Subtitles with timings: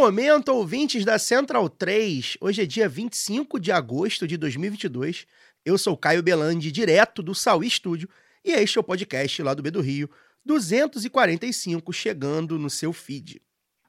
[0.00, 2.38] Momento, ouvintes da Central 3.
[2.40, 5.26] Hoje é dia 25 de agosto de 2022.
[5.62, 8.08] Eu sou Caio Belandi, direto do Saui Estúdio,
[8.42, 10.08] e este é o podcast lá do B do Rio,
[10.42, 13.42] 245, chegando no seu feed.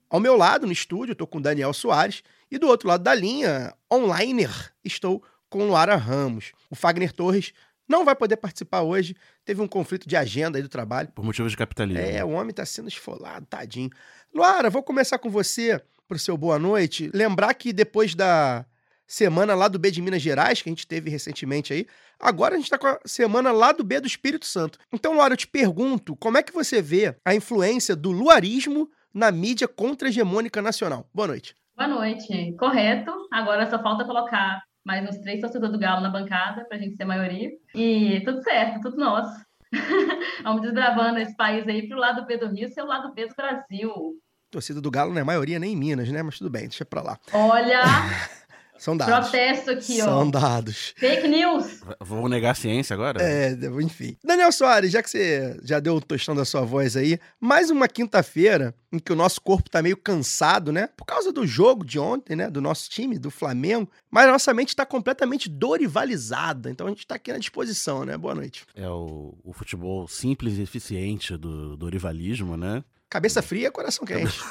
[0.09, 3.73] Ao meu lado, no estúdio, estou com Daniel Soares, e do outro lado da linha,
[3.89, 4.49] online,
[4.83, 6.51] estou com Luara Ramos.
[6.69, 7.53] O Fagner Torres
[7.87, 11.07] não vai poder participar hoje, teve um conflito de agenda aí do trabalho.
[11.15, 12.03] Por motivos de capitalismo.
[12.03, 13.89] É, o homem tá sendo esfolado, tadinho.
[14.33, 17.09] Luara, vou começar com você pro seu boa noite.
[17.13, 18.65] Lembrar que depois da
[19.07, 21.87] semana lá do B de Minas Gerais, que a gente teve recentemente aí,
[22.19, 24.77] agora a gente tá com a semana lá do B do Espírito Santo.
[24.91, 29.31] Então, Luara, eu te pergunto, como é que você vê a influência do luarismo na
[29.31, 31.09] mídia contra-hegemônica nacional?
[31.13, 31.55] Boa noite.
[31.77, 32.53] Boa noite.
[32.59, 33.13] Correto.
[33.31, 36.97] Agora só falta colocar mais uns três torcedores do Galo na bancada para a gente
[36.97, 37.51] ser maioria.
[37.73, 39.45] E tudo certo, tudo nosso.
[40.43, 43.33] Vamos desbravando esse país aí pro lado B do Rio ser o lado B do
[43.33, 44.19] Brasil.
[44.51, 46.21] Torcida do Galo não é maioria nem em Minas, né?
[46.21, 47.17] Mas tudo bem, deixa pra lá.
[47.33, 47.81] Olha,
[48.81, 49.29] São dados.
[49.29, 50.05] protesto aqui, ó.
[50.05, 50.95] São dados.
[50.97, 51.81] Fake news.
[51.99, 53.21] Vou negar a ciência agora?
[53.21, 54.17] É, enfim.
[54.23, 57.87] Daniel Soares, já que você já deu o tostão da sua voz aí, mais uma
[57.87, 60.89] quinta-feira em que o nosso corpo tá meio cansado, né?
[60.97, 62.49] Por causa do jogo de ontem, né?
[62.49, 63.87] Do nosso time, do Flamengo.
[64.09, 66.71] Mas a nossa mente tá completamente dorivalizada.
[66.71, 68.17] Então a gente tá aqui na disposição, né?
[68.17, 68.65] Boa noite.
[68.73, 72.83] É o, o futebol simples e eficiente do, do rivalismo, né?
[73.11, 74.39] Cabeça fria, coração quente.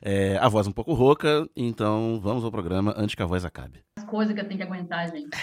[0.00, 3.82] É, a voz um pouco rouca, então vamos ao programa antes que a voz acabe.
[3.98, 5.36] As coisas que eu tenho que aguentar, gente.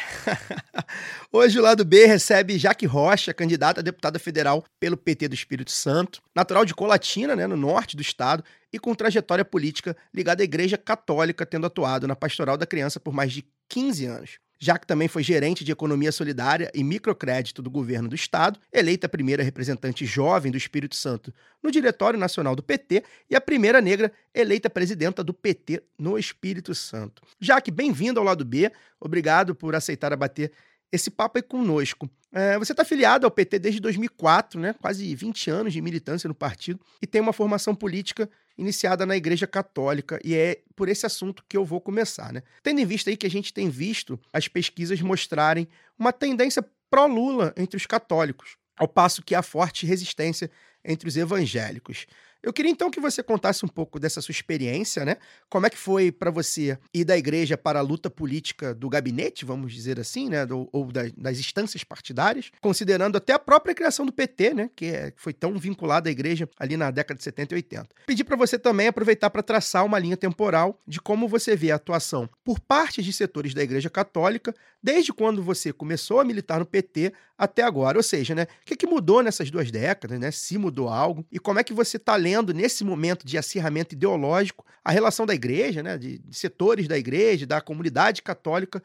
[1.32, 5.72] Hoje o lado B recebe Jaque Rocha, candidata a deputada federal pelo PT do Espírito
[5.72, 10.46] Santo, natural de Colatina, né, no norte do estado, e com trajetória política ligada à
[10.46, 14.40] Igreja Católica, tendo atuado na Pastoral da Criança por mais de 15 anos.
[14.60, 19.10] Jaque também foi gerente de economia solidária e microcrédito do governo do estado, eleita a
[19.10, 24.12] primeira representante jovem do Espírito Santo no Diretório Nacional do PT e a primeira negra
[24.34, 27.22] eleita presidenta do PT no Espírito Santo.
[27.40, 28.72] Jaque, bem-vindo ao lado B.
[29.00, 30.52] Obrigado por aceitar abater
[30.92, 32.10] esse papo aí conosco.
[32.32, 34.74] É, você está filiado ao PT desde 2004, né?
[34.82, 39.46] quase 20 anos de militância no partido, e tem uma formação política iniciada na Igreja
[39.46, 42.32] Católica, e é por esse assunto que eu vou começar.
[42.32, 42.42] Né?
[42.64, 45.68] Tendo em vista aí que a gente tem visto as pesquisas mostrarem
[45.98, 50.50] uma tendência pró-Lula entre os católicos, ao passo que há forte resistência
[50.84, 52.06] entre os evangélicos.
[52.46, 55.18] Eu queria então que você contasse um pouco dessa sua experiência, né?
[55.50, 59.44] Como é que foi para você ir da igreja para a luta política do gabinete,
[59.44, 60.46] vamos dizer assim, né?
[60.46, 64.70] Do, ou da- das instâncias partidárias, considerando até a própria criação do PT, né?
[64.76, 67.90] Que é- foi tão vinculada à igreja ali na década de 70 e 80.
[68.06, 71.76] Pedi para você também aproveitar para traçar uma linha temporal de como você vê a
[71.76, 74.54] atuação por parte de setores da igreja católica
[74.84, 77.98] desde quando você começou a militar no PT até agora.
[77.98, 80.30] Ou seja, né, o que, que mudou nessas duas décadas, né?
[80.30, 84.66] Se mudou algo, e como é que você está lendo nesse momento de acirramento ideológico
[84.84, 85.98] a relação da igreja, né?
[85.98, 88.82] De, de setores da igreja, da comunidade católica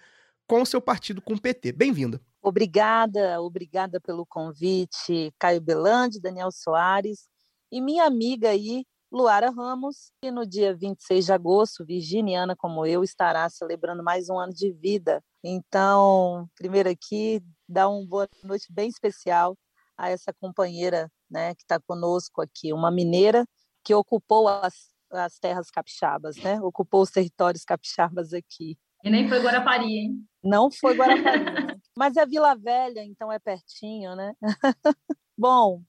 [0.47, 1.73] com o seu partido, com o PT.
[1.73, 2.21] Bem-vinda.
[2.43, 7.29] Obrigada, obrigada pelo convite, Caio Belandi, Daniel Soares
[7.71, 13.05] e minha amiga aí, Luara Ramos, que no dia 26 de agosto, virginiana como eu,
[13.05, 15.23] estará celebrando mais um ano de vida.
[15.45, 19.57] Então, primeiro aqui, dar uma boa noite bem especial
[19.97, 23.47] a essa companheira né, que está conosco aqui, uma mineira
[23.85, 26.61] que ocupou as, as terras capixabas, né?
[26.61, 28.79] ocupou os territórios capixabas aqui.
[29.03, 30.27] E nem foi Guarapari, hein?
[30.43, 31.45] Não foi Guarapari,
[31.75, 31.81] né?
[31.97, 34.35] mas é Vila Velha, então é pertinho, né?
[35.39, 35.83] Bom,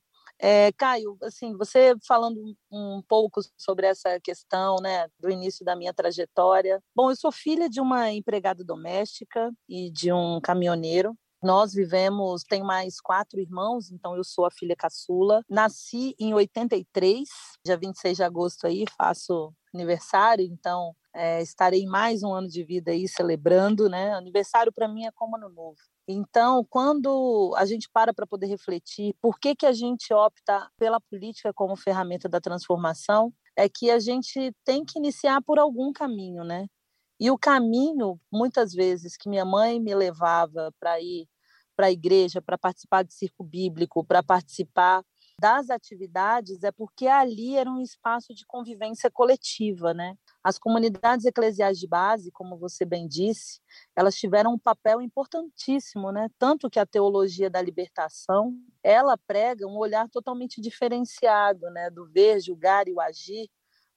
[0.44, 2.42] é, Caio, assim, você falando
[2.72, 6.82] um, um pouco sobre essa questão, né, do início da minha trajetória.
[6.96, 11.16] Bom, eu sou filha de uma empregada doméstica e de um caminhoneiro.
[11.44, 15.44] Nós vivemos, tem mais quatro irmãos, então eu sou a filha caçula.
[15.50, 17.28] Nasci em 83,
[17.66, 22.92] dia 26 de agosto aí, faço aniversário, então é, estarei mais um ano de vida
[22.92, 24.14] aí celebrando, né?
[24.14, 25.78] Aniversário para mim é como ano novo.
[26.08, 31.00] Então, quando a gente para para poder refletir por que, que a gente opta pela
[31.00, 36.44] política como ferramenta da transformação, é que a gente tem que iniciar por algum caminho,
[36.44, 36.68] né?
[37.22, 41.30] E o caminho, muitas vezes, que minha mãe me levava para ir
[41.76, 45.04] para a igreja, para participar de circo bíblico, para participar
[45.40, 50.16] das atividades, é porque ali era um espaço de convivência coletiva, né?
[50.44, 53.60] As comunidades eclesiais de base, como você bem disse,
[53.96, 56.28] elas tiveram um papel importantíssimo, né?
[56.40, 62.40] Tanto que a teologia da libertação, ela prega um olhar totalmente diferenciado, né, do ver,
[62.42, 63.48] julgar e o agir,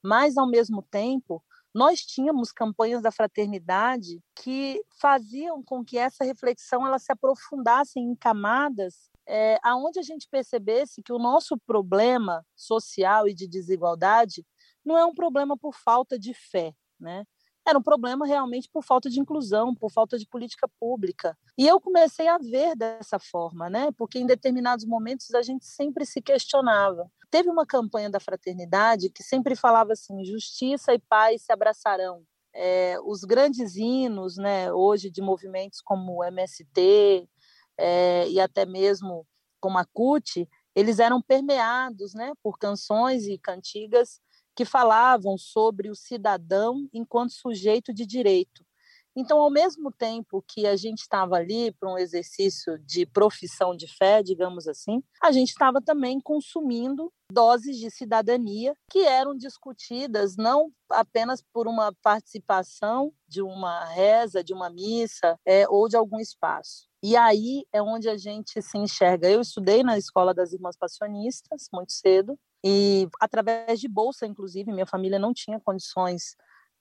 [0.02, 1.42] mas ao mesmo tempo,
[1.74, 8.14] nós tínhamos campanhas da fraternidade que faziam com que essa reflexão ela se aprofundasse em
[8.14, 14.46] camadas é, aonde a gente percebesse que o nosso problema social e de desigualdade
[14.84, 17.24] não é um problema por falta de fé, né?
[17.66, 21.36] Era um problema realmente por falta de inclusão, por falta de política pública.
[21.56, 23.90] E eu comecei a ver dessa forma, né?
[23.96, 27.10] Porque em determinados momentos a gente sempre se questionava.
[27.34, 32.22] Teve uma campanha da fraternidade que sempre falava assim: justiça e paz se abraçarão.
[32.54, 37.28] É, os grandes hinos, né, hoje de movimentos como o MST
[37.76, 39.26] é, e até mesmo
[39.58, 44.20] como a CUT, eles eram permeados, né, por canções e cantigas
[44.54, 48.64] que falavam sobre o cidadão enquanto sujeito de direito.
[49.16, 53.86] Então, ao mesmo tempo que a gente estava ali para um exercício de profissão de
[53.96, 60.70] fé, digamos assim, a gente estava também consumindo doses de cidadania que eram discutidas não
[60.90, 66.88] apenas por uma participação de uma reza, de uma missa é, ou de algum espaço.
[67.02, 69.28] E aí é onde a gente se enxerga.
[69.28, 74.86] Eu estudei na escola das Irmãs Passionistas muito cedo e através de bolsa, inclusive, minha
[74.86, 76.34] família não tinha condições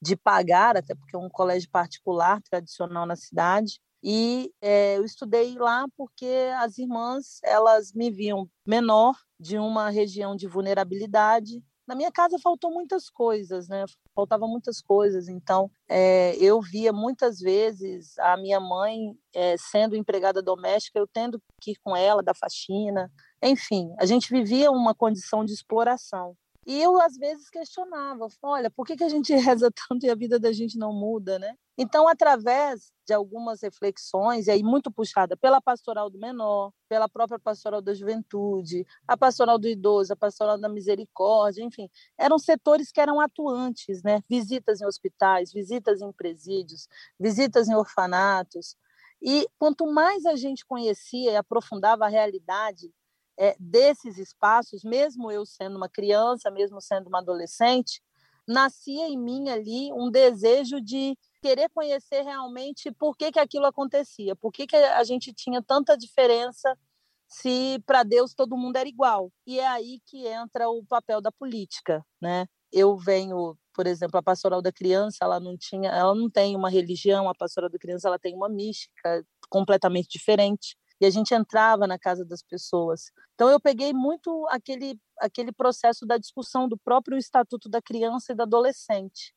[0.03, 3.79] de pagar, até porque é um colégio particular tradicional na cidade.
[4.03, 10.35] E é, eu estudei lá porque as irmãs elas me viam menor de uma região
[10.35, 11.63] de vulnerabilidade.
[11.87, 13.85] Na minha casa faltou muitas coisas, né?
[14.13, 15.29] Faltavam muitas coisas.
[15.29, 21.41] Então, é, eu via muitas vezes a minha mãe é, sendo empregada doméstica, eu tendo
[21.61, 23.09] que ir com ela da faxina,
[23.41, 26.35] enfim, a gente vivia uma condição de exploração.
[26.65, 30.15] E eu, às vezes, questionava: olha, por que, que a gente reza tanto e a
[30.15, 31.55] vida da gente não muda, né?
[31.77, 37.39] Então, através de algumas reflexões, e aí muito puxada pela pastoral do menor, pela própria
[37.39, 43.01] pastoral da juventude, a pastoral do idoso, a pastoral da misericórdia, enfim, eram setores que
[43.01, 44.21] eram atuantes, né?
[44.29, 46.87] Visitas em hospitais, visitas em presídios,
[47.19, 48.77] visitas em orfanatos.
[49.21, 52.91] E quanto mais a gente conhecia e aprofundava a realidade
[53.37, 58.01] é, desses espaços, mesmo eu sendo uma criança, mesmo sendo uma adolescente,
[58.47, 64.35] nascia em mim ali um desejo de querer conhecer realmente por que, que aquilo acontecia,
[64.35, 66.77] por que, que a gente tinha tanta diferença
[67.27, 69.31] se para Deus todo mundo era igual.
[69.45, 72.45] E é aí que entra o papel da política, né?
[72.71, 76.69] Eu venho, por exemplo, a pastoral da criança, ela não tinha, ela não tem uma
[76.69, 81.87] religião, a pastoral da criança ela tem uma mística completamente diferente e a gente entrava
[81.87, 83.11] na casa das pessoas.
[83.33, 88.35] Então eu peguei muito aquele aquele processo da discussão do próprio estatuto da criança e
[88.35, 89.33] do adolescente.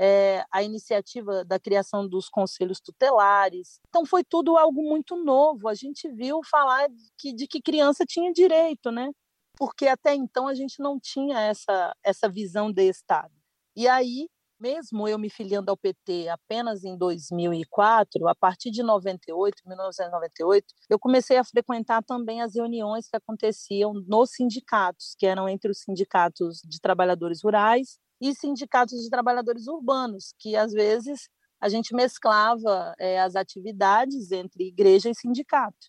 [0.00, 3.80] É, a iniciativa da criação dos conselhos tutelares.
[3.88, 5.66] Então foi tudo algo muito novo.
[5.68, 6.86] A gente viu falar
[7.18, 9.10] que, de que criança tinha direito, né?
[9.56, 13.34] Porque até então a gente não tinha essa essa visão de Estado.
[13.74, 14.28] E aí
[14.60, 20.98] mesmo eu me filiando ao PT apenas em 2004, a partir de 98, 1998, eu
[20.98, 26.60] comecei a frequentar também as reuniões que aconteciam nos sindicatos, que eram entre os sindicatos
[26.64, 31.28] de trabalhadores rurais e sindicatos de trabalhadores urbanos, que às vezes
[31.60, 35.88] a gente mesclava é, as atividades entre igreja e sindicato.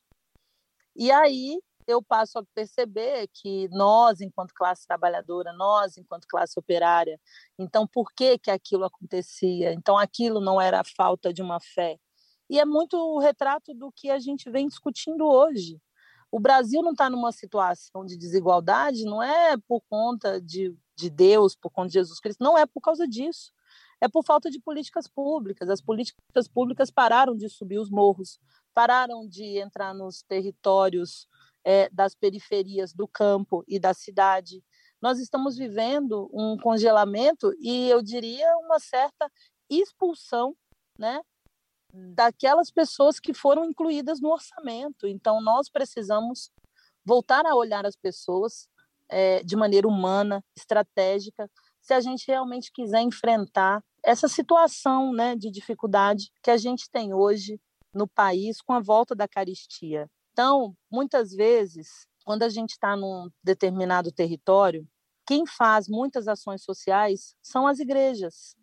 [0.95, 7.19] E aí eu passo a perceber que nós, enquanto classe trabalhadora, nós, enquanto classe operária,
[7.57, 9.73] então por que que aquilo acontecia?
[9.73, 11.97] Então aquilo não era a falta de uma fé.
[12.49, 15.79] E é muito o retrato do que a gente vem discutindo hoje.
[16.31, 21.55] O Brasil não está numa situação de desigualdade, não é por conta de, de Deus,
[21.55, 23.51] por conta de Jesus Cristo, não é por causa disso
[24.01, 25.69] é por falta de políticas públicas.
[25.69, 28.39] As políticas públicas pararam de subir os morros,
[28.73, 31.27] pararam de entrar nos territórios
[31.63, 34.63] é, das periferias do campo e da cidade.
[35.01, 39.31] Nós estamos vivendo um congelamento e eu diria uma certa
[39.69, 40.55] expulsão,
[40.97, 41.21] né,
[41.93, 45.07] daquelas pessoas que foram incluídas no orçamento.
[45.07, 46.51] Então, nós precisamos
[47.05, 48.67] voltar a olhar as pessoas
[49.07, 51.49] é, de maneira humana, estratégica,
[51.81, 57.13] se a gente realmente quiser enfrentar essa situação né, de dificuldade que a gente tem
[57.13, 57.59] hoje
[57.93, 60.07] no país com a volta da caristia.
[60.39, 64.87] Então, muitas vezes, quando a gente está num determinado território,
[65.27, 68.55] quem faz muitas ações sociais são as igrejas.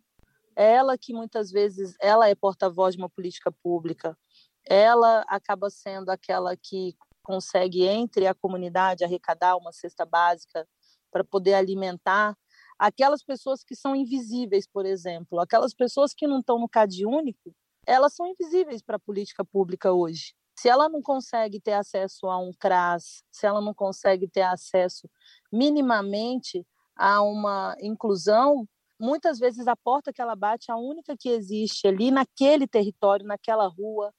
[0.55, 4.17] Ela que muitas vezes ela é porta-voz de uma política pública,
[4.65, 10.67] ela acaba sendo aquela que consegue entre a comunidade arrecadar uma cesta básica
[11.11, 12.35] para poder alimentar
[12.79, 17.53] aquelas pessoas que são invisíveis, por exemplo, aquelas pessoas que não estão no CAD único,
[17.85, 20.33] elas são invisíveis para a política pública hoje.
[20.59, 25.09] Se ela não consegue ter acesso a um CRAS, se ela não consegue ter acesso
[25.51, 28.67] minimamente a uma inclusão,
[28.99, 33.25] muitas vezes a porta que ela bate é a única que existe ali naquele território,
[33.25, 34.11] naquela rua,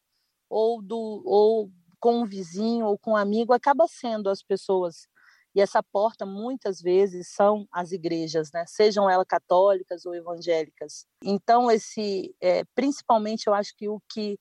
[0.49, 5.09] ou, do, ou com um vizinho ou com um amigo, acaba sendo as pessoas
[5.55, 8.65] e essa porta, muitas vezes, são as igrejas, né?
[8.67, 11.05] sejam elas católicas ou evangélicas.
[11.21, 14.39] Então, esse, é, principalmente, eu acho que o que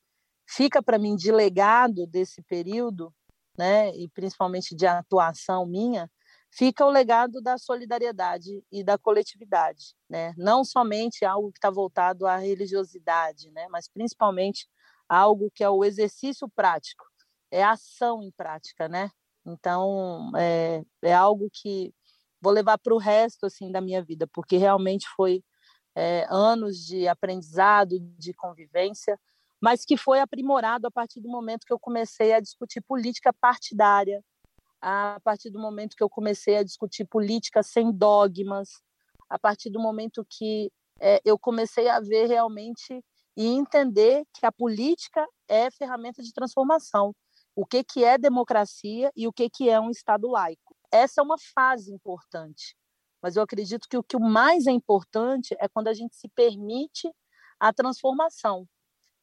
[0.47, 3.13] fica para mim de legado desse período,
[3.57, 6.09] né, e principalmente de atuação minha,
[6.51, 10.33] fica o legado da solidariedade e da coletividade, né?
[10.37, 13.67] Não somente algo que está voltado à religiosidade, né?
[13.69, 14.67] Mas principalmente
[15.09, 17.05] algo que é o exercício prático,
[17.51, 19.09] é ação em prática, né?
[19.45, 21.93] Então, é, é algo que
[22.41, 25.43] vou levar para o resto assim da minha vida, porque realmente foi
[25.95, 29.19] é, anos de aprendizado, de convivência,
[29.61, 34.23] mas que foi aprimorado a partir do momento que eu comecei a discutir política partidária,
[34.81, 38.69] a partir do momento que eu comecei a discutir política sem dogmas,
[39.29, 43.03] a partir do momento que é, eu comecei a ver realmente
[43.35, 47.13] e entender que a política é ferramenta de transformação
[47.57, 50.75] o que, que é democracia e o que, que é um Estado laico.
[50.91, 52.75] Essa é uma fase importante,
[53.19, 57.11] mas eu acredito que o que mais é importante é quando a gente se permite
[57.59, 58.67] a transformação.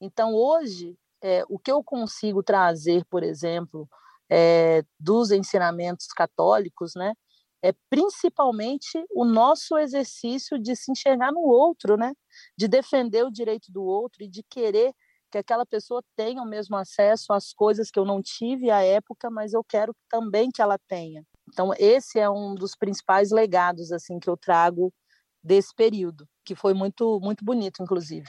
[0.04, 3.88] Então, hoje, é, o que eu consigo trazer, por exemplo,
[4.28, 7.14] é, dos ensinamentos católicos, né,
[7.62, 12.12] é principalmente o nosso exercício de se enxergar no outro, né,
[12.54, 14.92] de defender o direito do outro e de querer
[15.32, 19.30] que aquela pessoa tenha o mesmo acesso às coisas que eu não tive à época,
[19.30, 21.24] mas eu quero também que ela tenha.
[21.48, 24.92] Então esse é um dos principais legados assim que eu trago
[25.42, 28.28] desse período, que foi muito muito bonito inclusive.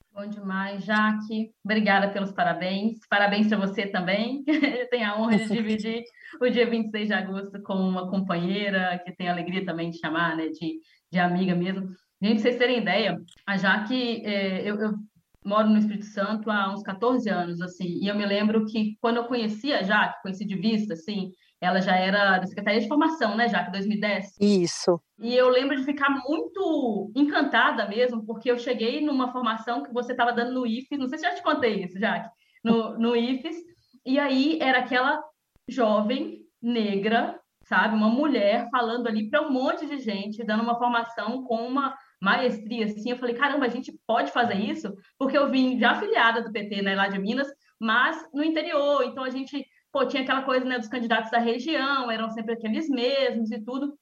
[0.13, 1.51] Bom demais, Jaque.
[1.63, 2.99] Obrigada pelos parabéns.
[3.09, 4.43] Parabéns para você também.
[4.47, 6.03] Eu tenho a honra de dividir
[6.41, 10.35] o dia 26 de agosto com uma companheira que tem a alegria também de chamar,
[10.35, 11.89] né, de, de amiga mesmo.
[12.21, 14.93] Gente, pra vocês terem ideia, a Jaque, é, eu, eu
[15.45, 19.17] moro no Espírito Santo há uns 14 anos, assim, e eu me lembro que quando
[19.17, 23.37] eu conheci a Jaque, conheci de vista, assim, ela já era da Secretaria de Formação,
[23.37, 24.35] né, Jaque, 2010?
[24.41, 24.99] Isso.
[25.19, 30.13] E eu lembro de ficar muito encantada mesmo, porque eu cheguei numa formação que você
[30.13, 32.29] estava dando no IFES, não sei se já te contei isso, Jaque,
[32.63, 33.55] no, no IFES,
[34.03, 35.23] e aí era aquela
[35.69, 41.43] jovem negra, sabe, uma mulher falando ali para um monte de gente, dando uma formação
[41.43, 44.93] com uma maestria, assim, eu falei, caramba, a gente pode fazer isso?
[45.17, 47.47] Porque eu vim já afiliada do PT, né, lá de Minas,
[47.79, 52.09] mas no interior, então a gente, pô, tinha aquela coisa, né, dos candidatos da região,
[52.09, 53.97] eram sempre aqueles mesmos e tudo,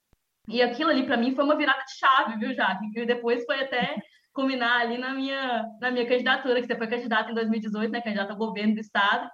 [0.48, 2.86] e aquilo ali para mim foi uma virada de chave, viu, Jaque?
[2.96, 3.98] E depois foi até
[4.34, 8.31] culminar ali na minha, na minha candidatura, que você foi candidata em 2018, né, candidata
[8.31, 9.29] ao governo do estado,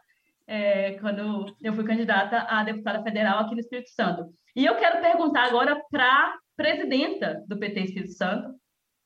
[0.48, 4.26] é, quando eu fui candidata a deputada federal aqui no Espírito Santo.
[4.56, 8.54] E eu quero perguntar agora para presidenta do PT Espírito Santo,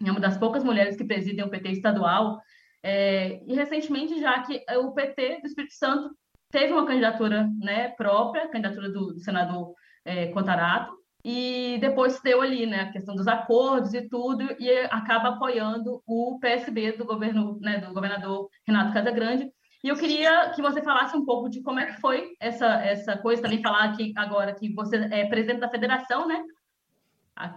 [0.05, 2.39] é uma das poucas mulheres que presidem o PT estadual.
[2.81, 6.09] É, e recentemente, já que o PT do Espírito Santo
[6.51, 12.65] teve uma candidatura né, própria, candidatura do, do senador é, Contarato, e depois deu ali
[12.65, 17.79] né, a questão dos acordos e tudo, e acaba apoiando o PSB do governo, né,
[17.79, 19.51] do governador Renato Casagrande.
[19.83, 23.17] E eu queria que você falasse um pouco de como é que foi essa, essa
[23.17, 26.41] coisa, também falar aqui agora que você é presidente da federação, né?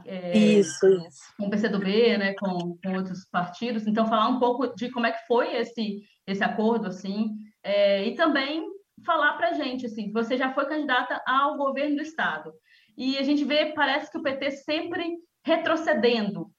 [0.05, 1.23] É, isso, isso.
[1.37, 3.87] Com o PCdoB, né, com, com outros partidos.
[3.87, 7.31] Então, falar um pouco de como é que foi esse, esse acordo, assim,
[7.65, 8.72] é, e também
[9.05, 12.53] falar para a gente, assim, você já foi candidata ao governo do Estado.
[12.97, 16.51] E a gente vê, parece que o PT sempre retrocedendo,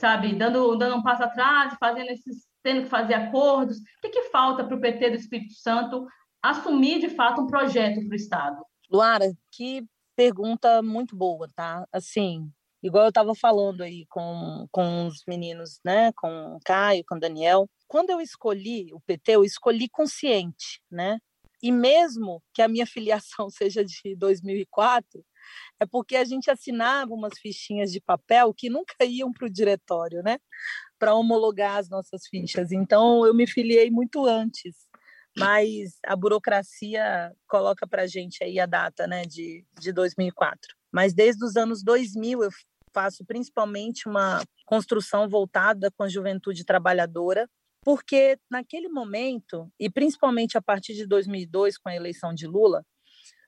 [0.00, 0.34] sabe?
[0.34, 3.78] Dando, dando um passo atrás, fazendo esses, tendo que fazer acordos.
[3.78, 6.06] O que, que falta para o PT do Espírito Santo
[6.42, 8.64] assumir, de fato, um projeto para o Estado?
[8.90, 9.84] Luara, que
[10.16, 11.86] pergunta muito boa, tá?
[11.92, 12.50] Assim,
[12.82, 16.12] igual eu estava falando aí com, com os meninos, né?
[16.12, 17.68] Com o Caio, com o Daniel.
[17.86, 21.18] Quando eu escolhi o PT, eu escolhi consciente, né?
[21.62, 25.24] E mesmo que a minha filiação seja de 2004,
[25.80, 30.22] é porque a gente assinava umas fichinhas de papel que nunca iam para o diretório,
[30.22, 30.38] né?
[30.98, 32.70] Para homologar as nossas fichas.
[32.72, 34.76] Então, eu me filiei muito antes,
[35.36, 40.58] mas a burocracia coloca para a gente aí a data né, de, de 2004.
[40.92, 42.50] Mas desde os anos 2000 eu
[42.92, 47.48] faço principalmente uma construção voltada com a juventude trabalhadora,
[47.82, 52.84] porque naquele momento, e principalmente a partir de 2002, com a eleição de Lula,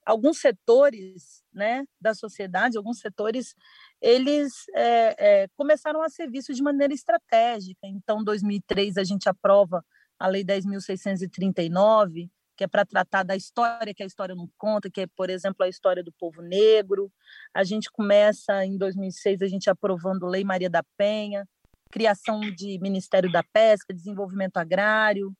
[0.04, 3.54] alguns setores né, da sociedade, alguns setores,
[4.00, 7.86] eles é, é, começaram a ser vistos de maneira estratégica.
[7.86, 9.84] Então, em 2003, a gente aprova
[10.18, 15.02] a Lei 10.639, que é para tratar da história que a história não conta, que
[15.02, 17.10] é, por exemplo, a história do povo negro.
[17.54, 21.46] A gente começa, em 2006, a gente aprovando Lei Maria da Penha,
[21.92, 25.32] criação de Ministério da Pesca, Desenvolvimento Agrário,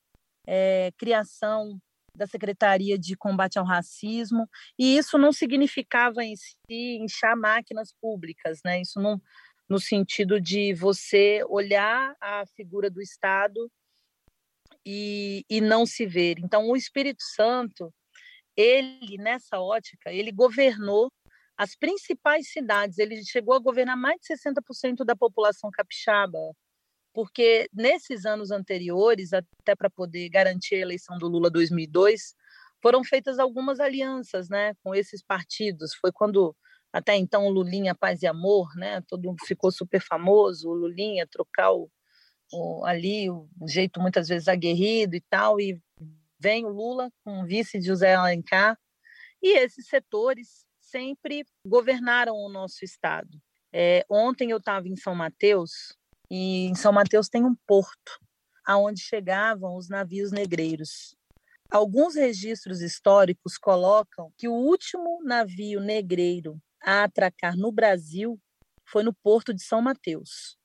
[0.47, 1.79] é, criação
[2.15, 8.59] da Secretaria de Combate ao Racismo, e isso não significava em si inchar máquinas públicas,
[8.63, 8.79] né?
[8.79, 9.19] Isso não
[9.67, 13.71] no sentido de você olhar a figura do Estado
[14.85, 16.37] e, e não se ver.
[16.37, 17.91] Então, o Espírito Santo,
[18.55, 21.09] ele, nessa ótica, ele governou
[21.57, 26.39] as principais cidades, ele chegou a governar mais de 60% da população capixaba,
[27.13, 32.35] porque nesses anos anteriores, até para poder garantir a eleição do Lula 2002,
[32.81, 35.93] foram feitas algumas alianças, né, com esses partidos.
[35.95, 36.55] Foi quando
[36.91, 41.27] até então o Lulinha Paz e Amor, né, todo mundo ficou super famoso, o Lulinha
[41.27, 41.89] trocar o,
[42.51, 45.79] o, ali o, jeito muitas vezes aguerrido e tal, e
[46.39, 48.77] vem o Lula com o vice de José Alencar,
[49.41, 53.41] e esses setores sempre governaram o nosso estado.
[53.73, 55.97] É, ontem eu estava em São Mateus
[56.29, 58.19] e em São Mateus tem um porto
[58.63, 61.15] aonde chegavam os navios negreiros.
[61.71, 68.39] Alguns registros históricos colocam que o último navio negreiro a atracar no Brasil
[68.85, 70.55] foi no porto de São Mateus.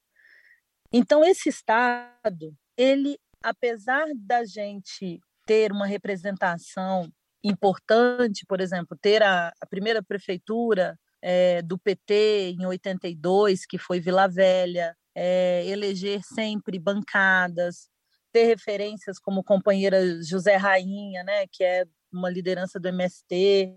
[0.92, 7.10] Então esse estado, ele apesar da gente ter uma representação
[7.42, 14.01] importante, por exemplo, ter a, a primeira prefeitura é, do PT em 82, que foi
[14.01, 17.88] Vila Velha, é, eleger sempre bancadas,
[18.33, 23.74] ter referências como companheira José Rainha, né, que é uma liderança do MST.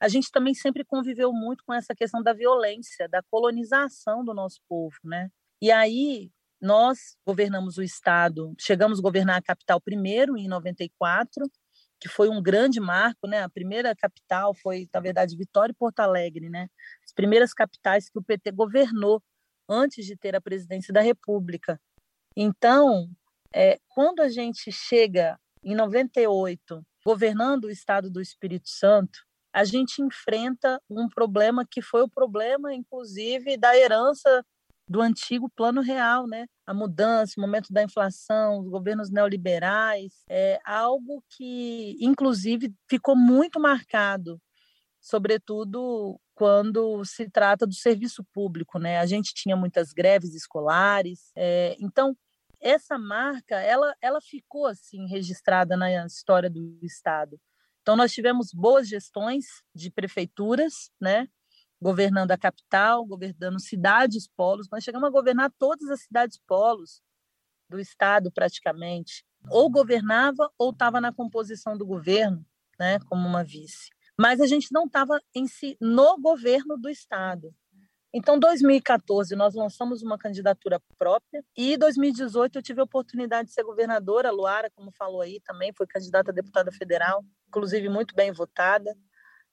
[0.00, 4.60] A gente também sempre conviveu muito com essa questão da violência, da colonização do nosso
[4.68, 5.28] povo, né?
[5.60, 11.48] E aí nós governamos o estado, chegamos a governar a capital primeiro em 94,
[12.00, 13.42] que foi um grande marco, né?
[13.42, 16.68] A primeira capital foi, na verdade, Vitória e Porto Alegre, né?
[17.04, 19.22] As primeiras capitais que o PT governou
[19.68, 21.80] antes de ter a presidência da República.
[22.36, 23.08] Então,
[23.52, 29.18] é, quando a gente chega em 98, governando o estado do Espírito Santo,
[29.52, 34.44] a gente enfrenta um problema que foi o problema, inclusive, da herança
[34.88, 36.46] do antigo plano real, né?
[36.66, 43.60] A mudança, o momento da inflação, os governos neoliberais, é algo que, inclusive, ficou muito
[43.60, 44.40] marcado,
[45.00, 48.98] sobretudo quando se trata do serviço público, né?
[48.98, 52.16] A gente tinha muitas greves escolares, é, então
[52.60, 57.38] essa marca ela ela ficou assim registrada na história do estado.
[57.82, 61.28] Então nós tivemos boas gestões de prefeituras, né?
[61.80, 67.00] Governando a capital, governando cidades polos, nós chegamos a governar todas as cidades polos
[67.70, 69.24] do estado praticamente.
[69.50, 72.44] Ou governava ou estava na composição do governo,
[72.78, 73.88] né, como uma vice
[74.18, 77.54] mas a gente não estava em si no governo do estado.
[78.12, 83.62] Então, 2014, nós lançamos uma candidatura própria e 2018 eu tive a oportunidade de ser
[83.62, 84.32] governadora.
[84.32, 88.96] Luara, como falou aí, também foi candidata a deputada federal, inclusive muito bem votada.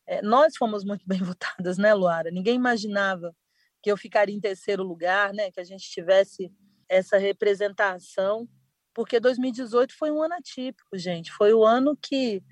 [0.08, 2.32] É, nós fomos muito bem votadas, né, Luara?
[2.32, 3.36] Ninguém imaginava
[3.82, 6.52] que eu ficaria em terceiro lugar, né, que a gente tivesse
[6.90, 8.48] essa representação,
[8.94, 11.32] porque 2018 foi um ano atípico, gente.
[11.32, 12.44] Foi o ano que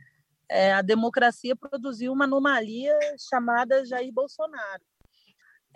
[0.50, 4.84] é, a democracia produziu uma anomalia chamada Jair Bolsonaro.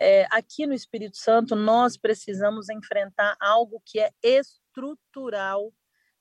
[0.00, 5.72] É, aqui no Espírito Santo, nós precisamos enfrentar algo que é estrutural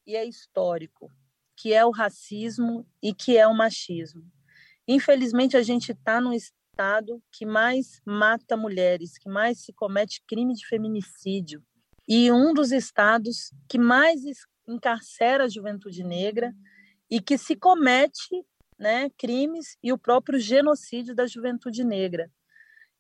[0.06, 1.12] e é histórico,
[1.56, 4.26] que é o racismo e que é o machismo.
[4.88, 10.54] Infelizmente, a gente está num estado que mais mata mulheres, que mais se comete crime
[10.54, 11.64] de feminicídio,
[12.08, 14.22] e um dos estados que mais
[14.68, 16.54] encarcera a juventude negra
[17.10, 18.46] e que se comete
[18.80, 22.32] né, crimes e o próprio genocídio da juventude negra.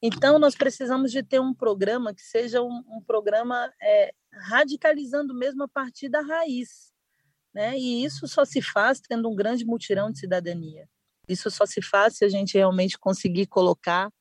[0.01, 4.13] Então, nós precisamos de ter um programa que seja um, um programa é,
[4.49, 6.91] radicalizando mesmo a partir da raiz.
[7.53, 7.77] Né?
[7.77, 10.87] E isso só se faz tendo um grande mutirão de cidadania.
[11.27, 14.11] Isso só se faz se a gente realmente conseguir colocar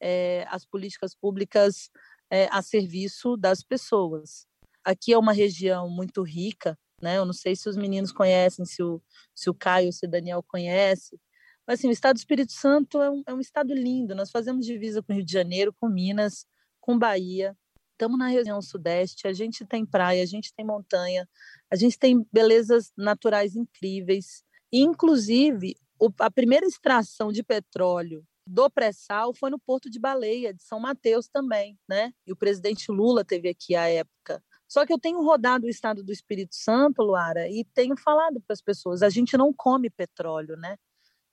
[0.00, 1.90] é, as políticas públicas
[2.30, 4.46] é, a serviço das pessoas.
[4.84, 7.18] Aqui é uma região muito rica, né?
[7.18, 9.02] Eu não sei se os meninos conhecem, se o,
[9.34, 11.18] se o Caio, se o Daniel conhece,
[11.66, 14.14] mas, assim, o estado do Espírito Santo é um, é um estado lindo.
[14.14, 16.46] Nós fazemos divisa com o Rio de Janeiro, com Minas,
[16.80, 17.56] com Bahia.
[17.92, 19.26] Estamos na região sudeste.
[19.26, 21.26] A gente tem praia, a gente tem montanha,
[21.70, 24.44] a gente tem belezas naturais incríveis.
[24.70, 25.76] Inclusive,
[26.18, 31.28] a primeira extração de petróleo do pré-sal foi no Porto de Baleia, de São Mateus
[31.28, 32.12] também, né?
[32.26, 34.42] E o presidente Lula teve aqui à época.
[34.68, 38.52] Só que eu tenho rodado o estado do Espírito Santo, Luara, e tenho falado para
[38.52, 40.76] as pessoas: a gente não come petróleo, né?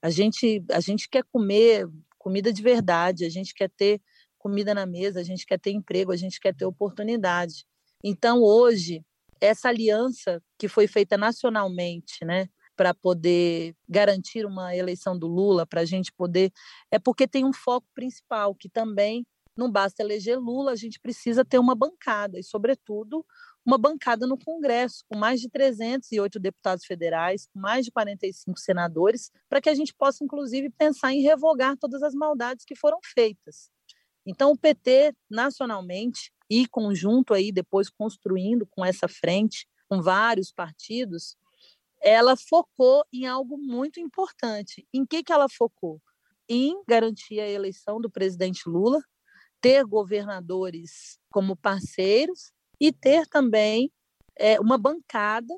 [0.02, 4.02] A gente, a gente quer comer comida de verdade, a gente quer ter
[4.38, 7.66] comida na mesa, a gente quer ter emprego, a gente quer ter oportunidade.
[8.04, 9.04] Então, hoje,
[9.40, 15.82] essa aliança que foi feita nacionalmente, né, para poder garantir uma eleição do Lula, para
[15.82, 16.52] a gente poder.
[16.90, 21.44] É porque tem um foco principal, que também não basta eleger Lula, a gente precisa
[21.44, 23.26] ter uma bancada, e, sobretudo,
[23.66, 29.32] uma bancada no Congresso, com mais de 308 deputados federais, com mais de 45 senadores,
[29.50, 33.70] para que a gente possa, inclusive, pensar em revogar todas as maldades que foram feitas.
[34.26, 41.36] Então, o PT, nacionalmente, e conjunto aí, depois construindo com essa frente, com vários partidos,
[42.02, 44.88] ela focou em algo muito importante.
[44.94, 46.02] Em que, que ela focou?
[46.50, 49.00] Em garantir a eleição do presidente Lula,
[49.62, 53.92] ter governadores como parceiros e ter também
[54.38, 55.54] é, uma bancada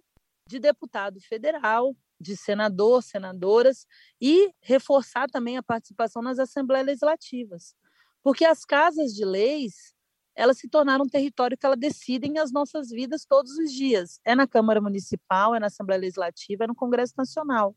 [0.48, 3.86] de deputado federal, de senador, senadoras,
[4.22, 7.76] e reforçar também a participação nas assembleias legislativas.
[8.22, 9.93] Porque as casas de leis,
[10.36, 14.20] elas se tornaram um território que elas decidem as nossas vidas todos os dias.
[14.26, 17.76] É na Câmara Municipal, é na Assembleia Legislativa, é no Congresso Nacional.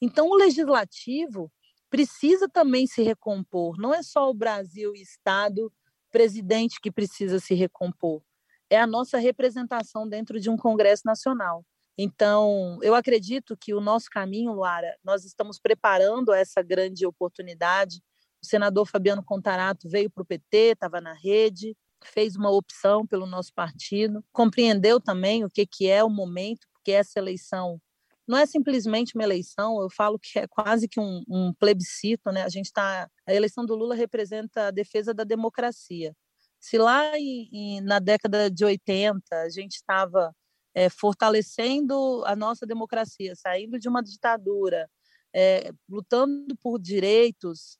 [0.00, 1.50] Então, o legislativo
[1.90, 3.76] precisa também se recompor.
[3.78, 5.72] Não é só o Brasil e Estado,
[6.10, 8.22] presidente que precisa se recompor
[8.70, 11.66] é a nossa representação dentro de um Congresso Nacional.
[11.98, 18.00] Então, eu acredito que o nosso caminho, Luara, nós estamos preparando essa grande oportunidade.
[18.42, 23.26] O senador Fabiano Contarato veio para o PT, estava na rede, fez uma opção pelo
[23.26, 27.80] nosso partido, compreendeu também o que, que é o momento, porque essa eleição
[28.26, 32.44] não é simplesmente uma eleição, eu falo que é quase que um, um plebiscito, né?
[32.44, 36.14] A gente está, a eleição do Lula representa a defesa da democracia.
[36.60, 40.32] Se lá em, em, na década de 80 a gente estava
[40.72, 44.88] é, fortalecendo a nossa democracia, saindo de uma ditadura,
[45.34, 47.78] é, lutando por direitos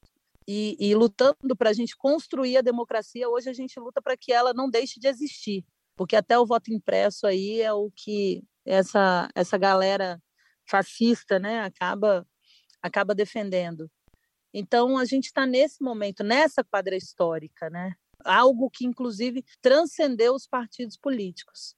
[0.53, 4.33] e, e lutando para a gente construir a democracia, hoje a gente luta para que
[4.33, 9.29] ela não deixe de existir, porque até o voto impresso aí é o que essa,
[9.33, 10.21] essa galera
[10.69, 12.27] fascista né, acaba,
[12.83, 13.89] acaba defendendo.
[14.53, 17.95] Então, a gente está nesse momento, nessa quadra histórica, né?
[18.25, 21.77] algo que, inclusive, transcendeu os partidos políticos.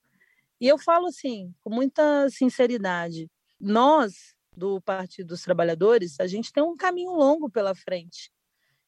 [0.59, 3.31] E eu falo assim, com muita sinceridade,
[3.61, 8.33] nós, do Partido dos Trabalhadores, a gente tem um caminho longo pela frente,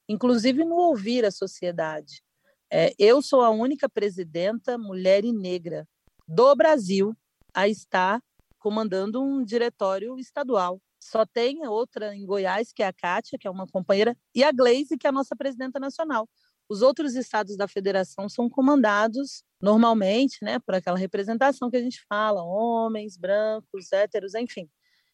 [0.09, 2.23] inclusive no ouvir a sociedade.
[2.71, 5.87] É, eu sou a única presidenta mulher e negra
[6.27, 7.15] do Brasil
[7.55, 8.21] a estar
[8.59, 10.81] comandando um diretório estadual.
[10.99, 14.51] Só tem outra em Goiás, que é a Kátia, que é uma companheira, e a
[14.51, 16.29] Gleise, que é a nossa presidenta nacional.
[16.69, 22.03] Os outros estados da federação são comandados normalmente, né, por aquela representação que a gente
[22.09, 24.69] fala, homens, brancos, héteros, enfim.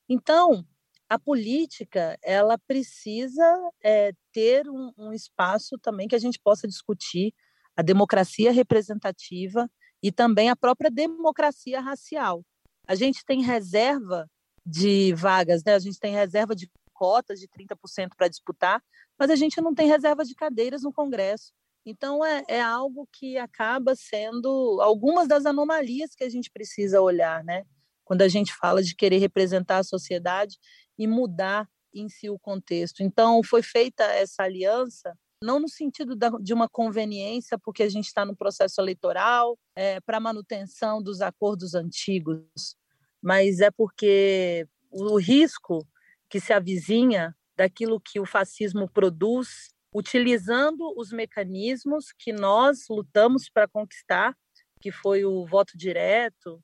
[0.08, 0.64] Então,
[1.10, 3.44] a política ela precisa
[3.82, 7.34] é, ter um, um, espaço também que a gente possa discutir
[7.76, 9.68] a democracia representativa
[10.00, 12.44] e também a própria democracia racial.
[12.86, 14.30] A gente tem reserva
[14.64, 15.74] de vagas, né?
[15.74, 18.80] a gente tem reserva de cotas de 30% para disputar,
[19.18, 21.52] mas a gente não tem reserva de cadeiras no Congresso.
[21.84, 27.42] Então, é, é algo que acaba sendo algumas das anomalias que a gente precisa olhar,
[27.42, 27.64] né?
[28.10, 30.56] Quando a gente fala de querer representar a sociedade
[30.98, 33.04] e mudar em si o contexto.
[33.04, 38.06] Então, foi feita essa aliança não no sentido da, de uma conveniência, porque a gente
[38.06, 42.74] está no processo eleitoral, é, para manutenção dos acordos antigos,
[43.22, 45.86] mas é porque o risco
[46.28, 53.68] que se avizinha daquilo que o fascismo produz, utilizando os mecanismos que nós lutamos para
[53.68, 54.36] conquistar,
[54.80, 56.60] que foi o voto direto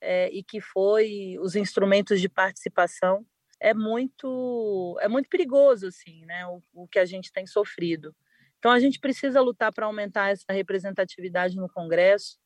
[0.00, 3.26] é, e que foi os instrumentos de participação
[3.60, 6.46] é muito é muito perigoso assim, né?
[6.46, 8.14] O, o que a gente tem sofrido.
[8.58, 12.38] Então a gente precisa lutar para aumentar essa representatividade no Congresso,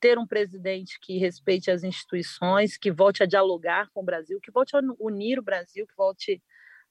[0.00, 4.50] ter um presidente que respeite as instituições, que volte a dialogar com o Brasil, que
[4.50, 6.42] volte a unir o Brasil, que volte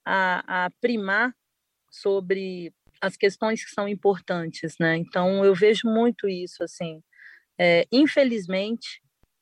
[0.06, 1.36] a, a primar
[1.90, 4.96] sobre as questões que são importantes, né?
[4.96, 7.04] Então eu vejo muito isso assim.
[7.60, 9.02] É, infelizmente,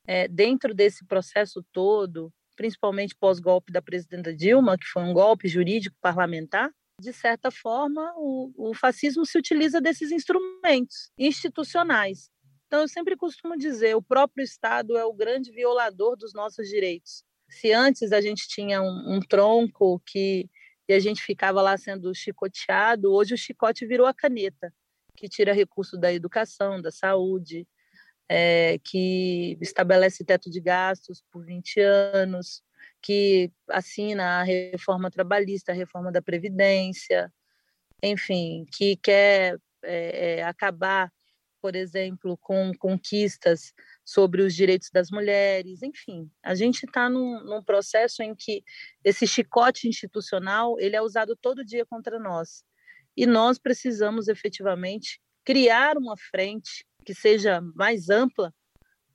[0.10, 5.96] é, dentro desse processo todo, principalmente pós-golpe da presidenta Dilma, que foi um golpe jurídico
[6.02, 12.32] parlamentar, de certa forma, o, o fascismo se utiliza desses instrumentos institucionais.
[12.66, 17.24] Então, eu sempre costumo dizer, o próprio Estado é o grande violador dos nossos direitos.
[17.48, 20.50] Se antes a gente tinha um, um tronco que
[20.88, 24.74] e a gente ficava lá sendo chicoteado, hoje o chicote virou a caneta,
[25.16, 27.68] que tira recurso da educação, da saúde,
[28.30, 32.62] é, que estabelece teto de gastos por 20 anos,
[33.02, 37.34] que assina a reforma trabalhista, a reforma da Previdência,
[38.04, 41.12] enfim, que quer é, acabar,
[41.62, 43.74] por exemplo, com conquistas
[44.06, 48.64] sobre os direitos das mulheres, enfim, a gente está num, num, processo em que
[49.04, 52.64] esse chicote institucional ele é usado todo dia contra nós.
[53.16, 58.54] E nós precisamos efetivamente criar uma frente que seja mais ampla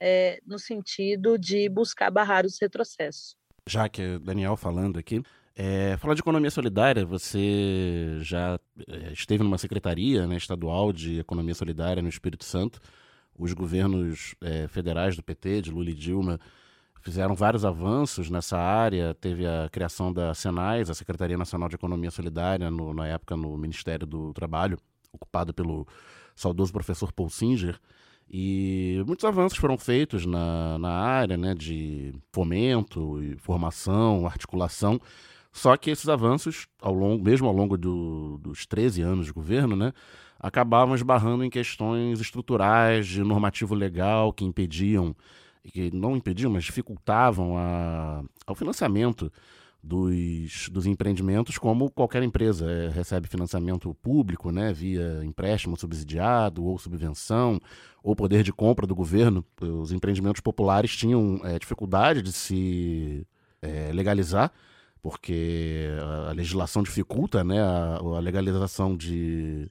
[0.01, 3.37] é, no sentido de buscar barrar os retrocessos.
[3.69, 5.23] Já que Daniel falando aqui,
[5.55, 11.55] é, falar de economia solidária, você já é, esteve numa secretaria né, estadual de economia
[11.55, 12.81] solidária no Espírito Santo.
[13.39, 16.41] Os governos é, federais do PT, de Lula e Dilma,
[17.01, 19.15] fizeram vários avanços nessa área.
[19.15, 23.57] Teve a criação da Senais, a Secretaria Nacional de Economia Solidária, no, na época no
[23.57, 24.77] Ministério do Trabalho,
[25.13, 25.87] ocupado pelo
[26.35, 27.79] saudoso professor Paul Singer.
[28.31, 35.01] E muitos avanços foram feitos na, na área né, de fomento, formação, articulação.
[35.53, 39.77] Só que esses avanços, ao longo, mesmo ao longo do, dos 13 anos de governo,
[39.77, 39.93] né,
[40.41, 45.15] acabavam esbarrando em questões estruturais de normativo legal que impediam,
[45.73, 49.33] que não impediam, mas dificultavam a, ao financiamento
[49.85, 56.79] dos, dos empreendimentos, como qualquer empresa é, recebe financiamento público, né, via empréstimo subsidiado ou
[56.79, 57.61] subvenção,
[58.03, 59.45] ou poder de compra do governo.
[59.61, 63.27] Os empreendimentos populares tinham é, dificuldade de se
[63.61, 64.51] é, legalizar,
[65.03, 65.87] porque
[66.29, 69.71] a, legislação dificulta né, a, a legalização de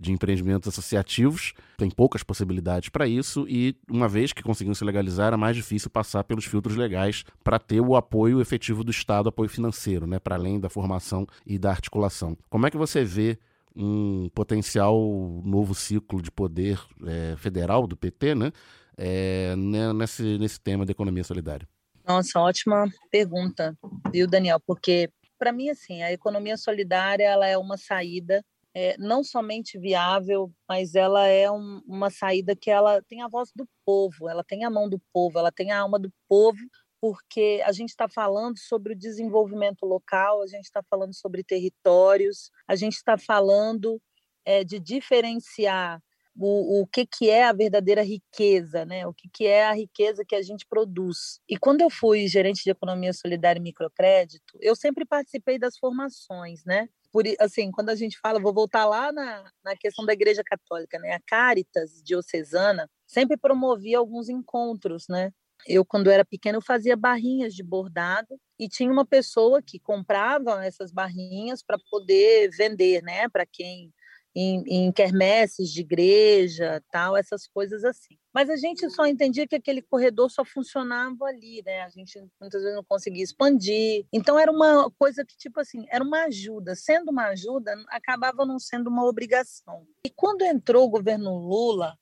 [0.00, 5.34] de empreendimentos associativos, tem poucas possibilidades para isso e uma vez que conseguiam se legalizar,
[5.34, 9.50] é mais difícil passar pelos filtros legais para ter o apoio efetivo do Estado, apoio
[9.50, 12.34] financeiro, né, para além da formação e da articulação.
[12.48, 13.38] Como é que você vê
[13.76, 14.98] um potencial
[15.44, 18.52] novo ciclo de poder é, federal do PT, né,
[18.96, 21.68] é, nesse, nesse tema da economia solidária?
[22.08, 23.76] Nossa, ótima pergunta,
[24.10, 24.58] viu, Daniel?
[24.58, 30.52] Porque para mim, assim, a economia solidária ela é uma saída é, não somente viável,
[30.68, 34.64] mas ela é um, uma saída que ela tem a voz do povo, ela tem
[34.64, 36.58] a mão do povo, ela tem a alma do povo,
[37.00, 42.50] porque a gente está falando sobre o desenvolvimento local, a gente está falando sobre territórios,
[42.68, 44.00] a gente está falando
[44.44, 46.00] é, de diferenciar
[46.36, 49.06] o, o que, que é a verdadeira riqueza, né?
[49.06, 51.40] o que, que é a riqueza que a gente produz.
[51.48, 56.64] E quando eu fui gerente de economia solidária e microcrédito, eu sempre participei das formações,
[56.64, 56.88] né?
[57.12, 60.98] Por assim, quando a gente fala, vou voltar lá na, na questão da Igreja Católica,
[60.98, 61.12] né?
[61.14, 65.32] A Caritas diocesana sempre promovia alguns encontros, né?
[65.66, 70.90] Eu, quando era pequena, fazia barrinhas de bordado e tinha uma pessoa que comprava essas
[70.92, 73.28] barrinhas para poder vender, né?
[73.28, 73.92] Para quem
[74.34, 78.16] em, em quermesses de igreja, tal, essas coisas assim.
[78.32, 81.82] Mas a gente só entendia que aquele corredor só funcionava ali, né?
[81.82, 84.06] A gente muitas vezes não conseguia expandir.
[84.12, 86.76] Então era uma coisa que tipo assim, era uma ajuda.
[86.76, 89.84] Sendo uma ajuda, acabava não sendo uma obrigação.
[90.06, 91.98] E quando entrou o governo Lula,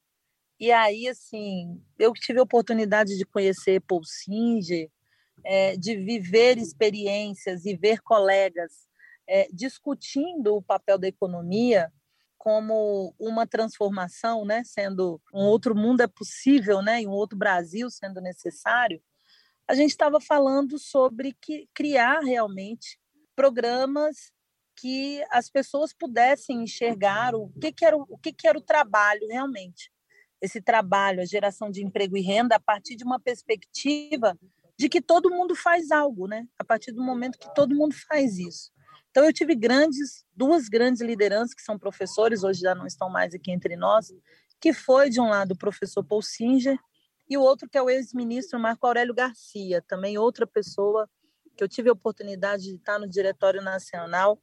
[0.60, 4.90] e aí assim, eu tive a oportunidade de conhecer Paul Singer,
[5.44, 8.86] é, de viver experiências e ver colegas
[9.26, 11.90] é, discutindo o papel da economia
[12.48, 17.90] como uma transformação, né, sendo um outro mundo é possível, né, e um outro Brasil
[17.90, 19.02] sendo necessário,
[19.68, 22.98] a gente estava falando sobre que criar realmente
[23.36, 24.32] programas
[24.80, 28.62] que as pessoas pudessem enxergar o que, que era o, o que, que era o
[28.62, 29.92] trabalho realmente.
[30.40, 34.38] Esse trabalho, a geração de emprego e renda a partir de uma perspectiva
[34.78, 36.48] de que todo mundo faz algo, né?
[36.58, 38.72] A partir do momento que todo mundo faz isso.
[39.10, 43.34] Então eu tive grandes, duas grandes lideranças que são professores, hoje já não estão mais
[43.34, 44.12] aqui entre nós,
[44.60, 46.78] que foi de um lado o professor Paul Singer
[47.28, 51.08] e o outro que é o ex-ministro Marco Aurélio Garcia, também outra pessoa
[51.56, 54.40] que eu tive a oportunidade de estar no Diretório Nacional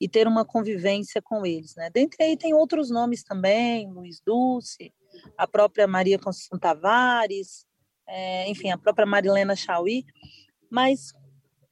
[0.00, 1.74] e ter uma convivência com eles.
[1.74, 1.90] Né?
[1.90, 4.92] Dentre aí tem outros nomes também, Luiz Dulce,
[5.36, 7.66] a própria Maria Conceição Tavares,
[8.06, 10.04] é, enfim, a própria Marilena Chauí,
[10.70, 11.12] mas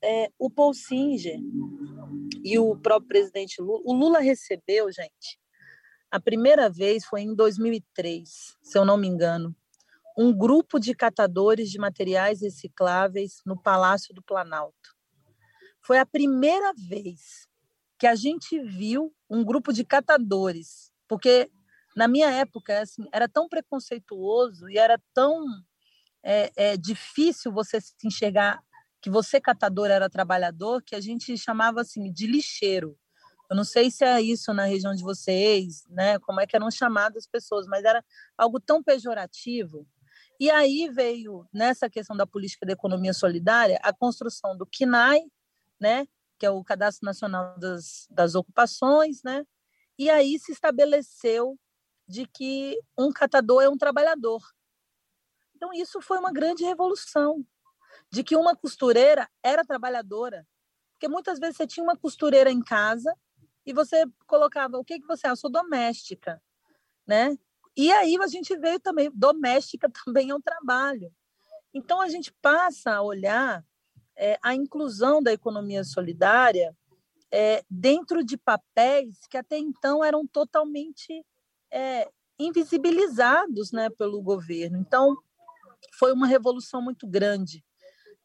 [0.02, 1.38] é, o Paul Singer
[2.46, 3.82] e o próprio presidente Lula.
[3.84, 5.40] O Lula recebeu, gente,
[6.08, 9.54] a primeira vez foi em 2003, se eu não me engano,
[10.16, 14.94] um grupo de catadores de materiais recicláveis no Palácio do Planalto.
[15.84, 17.48] Foi a primeira vez
[17.98, 21.50] que a gente viu um grupo de catadores, porque
[21.96, 25.44] na minha época assim, era tão preconceituoso e era tão
[26.22, 28.62] é, é, difícil você se enxergar
[29.06, 32.98] que você catador era trabalhador, que a gente chamava assim de lixeiro.
[33.48, 36.18] Eu não sei se é isso na região de vocês, né?
[36.18, 38.04] Como é que eram chamadas as pessoas, mas era
[38.36, 39.86] algo tão pejorativo.
[40.40, 45.30] E aí veio nessa questão da política da economia solidária a construção do CNAE,
[45.78, 46.08] né?
[46.36, 49.46] Que é o Cadastro Nacional das, das Ocupações, né?
[49.96, 51.56] E aí se estabeleceu
[52.08, 54.42] de que um catador é um trabalhador.
[55.54, 57.46] Então isso foi uma grande revolução,
[58.10, 60.46] de que uma costureira era trabalhadora.
[60.92, 63.14] Porque muitas vezes você tinha uma costureira em casa
[63.64, 65.30] e você colocava, o que, que você é?
[65.30, 66.40] Eu sou doméstica,
[67.06, 67.36] né?
[67.76, 71.12] E aí a gente veio também, doméstica também é um trabalho.
[71.74, 73.64] Então a gente passa a olhar
[74.16, 76.74] é, a inclusão da economia solidária
[77.30, 81.24] é, dentro de papéis que até então eram totalmente
[81.70, 84.78] é, invisibilizados né, pelo governo.
[84.78, 85.16] Então,
[85.98, 87.64] foi uma revolução muito grande.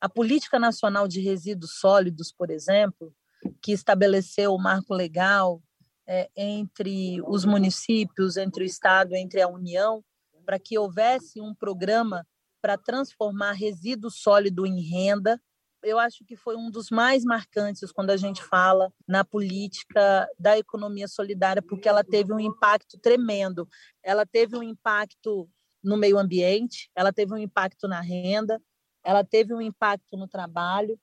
[0.01, 3.13] A Política Nacional de Resíduos Sólidos, por exemplo,
[3.61, 5.61] que estabeleceu o marco legal
[6.07, 10.03] é, entre os municípios, entre o Estado, entre a União,
[10.43, 12.25] para que houvesse um programa
[12.59, 15.39] para transformar resíduo sólido em renda.
[15.83, 20.57] Eu acho que foi um dos mais marcantes quando a gente fala na política da
[20.57, 23.69] economia solidária, porque ela teve um impacto tremendo.
[24.01, 25.47] Ela teve um impacto
[25.83, 28.59] no meio ambiente, ela teve um impacto na renda,
[29.03, 30.99] ela teve um impacto no trabalho.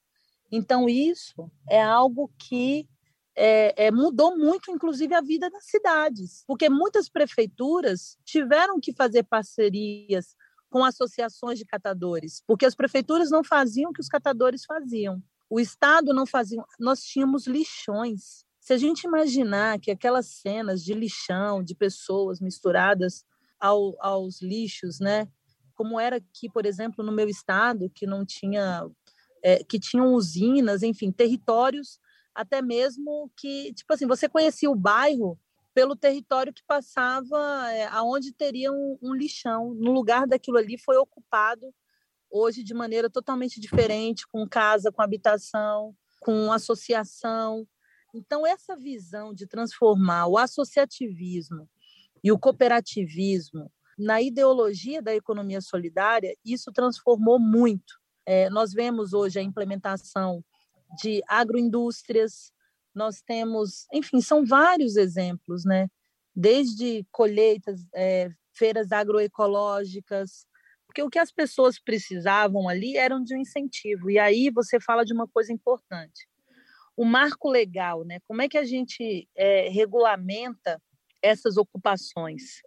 [0.51, 2.87] Então, isso é algo que
[3.35, 9.23] é, é, mudou muito, inclusive, a vida das cidades, porque muitas prefeituras tiveram que fazer
[9.23, 10.35] parcerias
[10.69, 15.21] com associações de catadores, porque as prefeituras não faziam o que os catadores faziam.
[15.49, 16.63] O Estado não fazia.
[16.79, 18.45] Nós tínhamos lixões.
[18.59, 23.25] Se a gente imaginar que aquelas cenas de lixão, de pessoas misturadas
[23.59, 25.27] ao, aos lixos, né?
[25.79, 28.85] Como era aqui, por exemplo, no meu estado, que não tinha,
[29.41, 32.01] é, que tinham usinas, enfim, territórios
[32.35, 35.39] até mesmo que, tipo assim, você conhecia o bairro
[35.73, 39.73] pelo território que passava, é, aonde teria um, um lixão.
[39.73, 41.73] No lugar daquilo ali foi ocupado
[42.29, 47.65] hoje de maneira totalmente diferente, com casa, com habitação, com associação.
[48.13, 51.69] Então, essa visão de transformar o associativismo
[52.21, 57.99] e o cooperativismo na ideologia da economia solidária, isso transformou muito.
[58.25, 60.43] É, nós vemos hoje a implementação
[61.01, 62.51] de agroindústrias,
[62.95, 65.87] nós temos, enfim, são vários exemplos, né?
[66.35, 70.45] Desde colheitas, é, feiras agroecológicas,
[70.87, 74.09] porque o que as pessoas precisavam ali eram de um incentivo.
[74.09, 76.27] E aí você fala de uma coisa importante:
[76.95, 78.19] o marco legal, né?
[78.27, 80.81] Como é que a gente é, regulamenta
[81.21, 82.61] essas ocupações?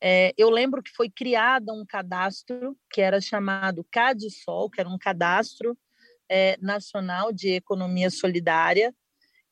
[0.00, 4.98] É, eu lembro que foi criado um cadastro que era chamado CADSOL, que era um
[4.98, 5.76] cadastro
[6.28, 8.94] é, nacional de economia solidária,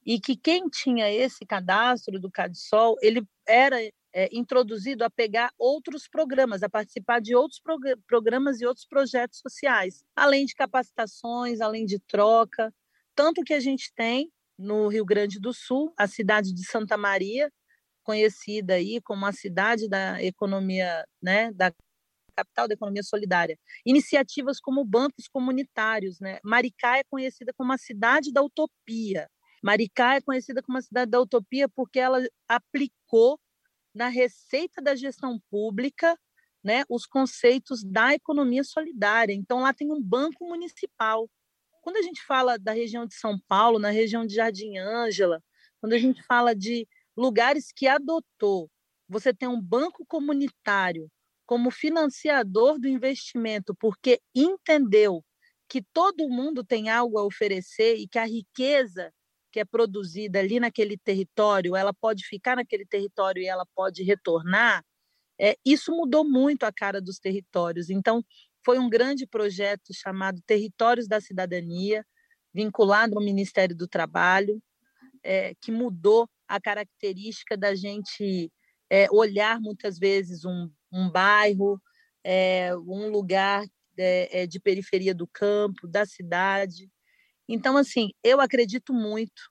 [0.04, 3.80] e que quem tinha esse cadastro do CadSol, ele era
[4.12, 9.40] é, introduzido a pegar outros programas, a participar de outros prog programas e outros projetos
[9.40, 12.72] sociais, além de capacitações, além de troca.
[13.14, 17.50] Tanto que a gente tem no Rio Grande do Sul, a cidade de Santa Maria,
[18.04, 21.72] conhecida aí como a cidade da economia, né, da
[22.36, 23.58] capital da economia solidária.
[23.86, 26.38] Iniciativas como bancos comunitários, né?
[26.44, 29.28] Maricá é conhecida como a cidade da utopia.
[29.62, 33.38] Maricá é conhecida como a cidade da utopia porque ela aplicou
[33.94, 36.18] na receita da gestão pública
[36.64, 39.34] né, os conceitos da economia solidária.
[39.34, 41.30] Então, lá tem um banco municipal.
[41.82, 45.42] Quando a gente fala da região de São Paulo, na região de Jardim Ângela,
[45.78, 48.70] quando a gente fala de lugares que adotou,
[49.08, 51.10] você tem um banco comunitário
[51.46, 55.22] como financiador do investimento, porque entendeu
[55.68, 59.12] que todo mundo tem algo a oferecer e que a riqueza
[59.52, 64.84] que é produzida ali naquele território, ela pode ficar naquele território e ela pode retornar,
[65.38, 67.88] é, isso mudou muito a cara dos territórios.
[67.88, 68.24] Então,
[68.64, 72.04] foi um grande projeto chamado Territórios da Cidadania,
[72.52, 74.60] vinculado ao Ministério do Trabalho,
[75.22, 78.50] é, que mudou a característica da gente
[78.90, 81.80] é, olhar muitas vezes um, um bairro,
[82.22, 83.64] é, um lugar
[83.96, 86.88] é, de periferia do campo, da cidade,
[87.48, 89.50] então, assim, eu acredito muito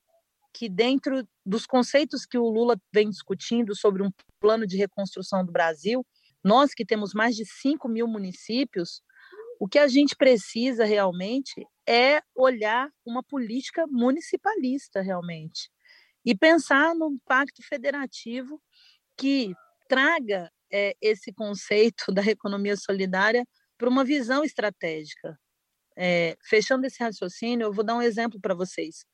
[0.54, 5.52] que dentro dos conceitos que o Lula vem discutindo sobre um plano de reconstrução do
[5.52, 6.06] Brasil,
[6.44, 9.02] nós que temos mais de 5 mil municípios,
[9.60, 15.70] o que a gente precisa realmente é olhar uma política municipalista realmente
[16.26, 18.62] e pensar num pacto federativo
[19.18, 19.54] que
[19.88, 23.46] traga é, esse conceito da economia solidária
[23.78, 25.38] para uma visão estratégica.
[25.96, 29.06] É, fechando esse raciocínio, eu vou dar um exemplo para vocês.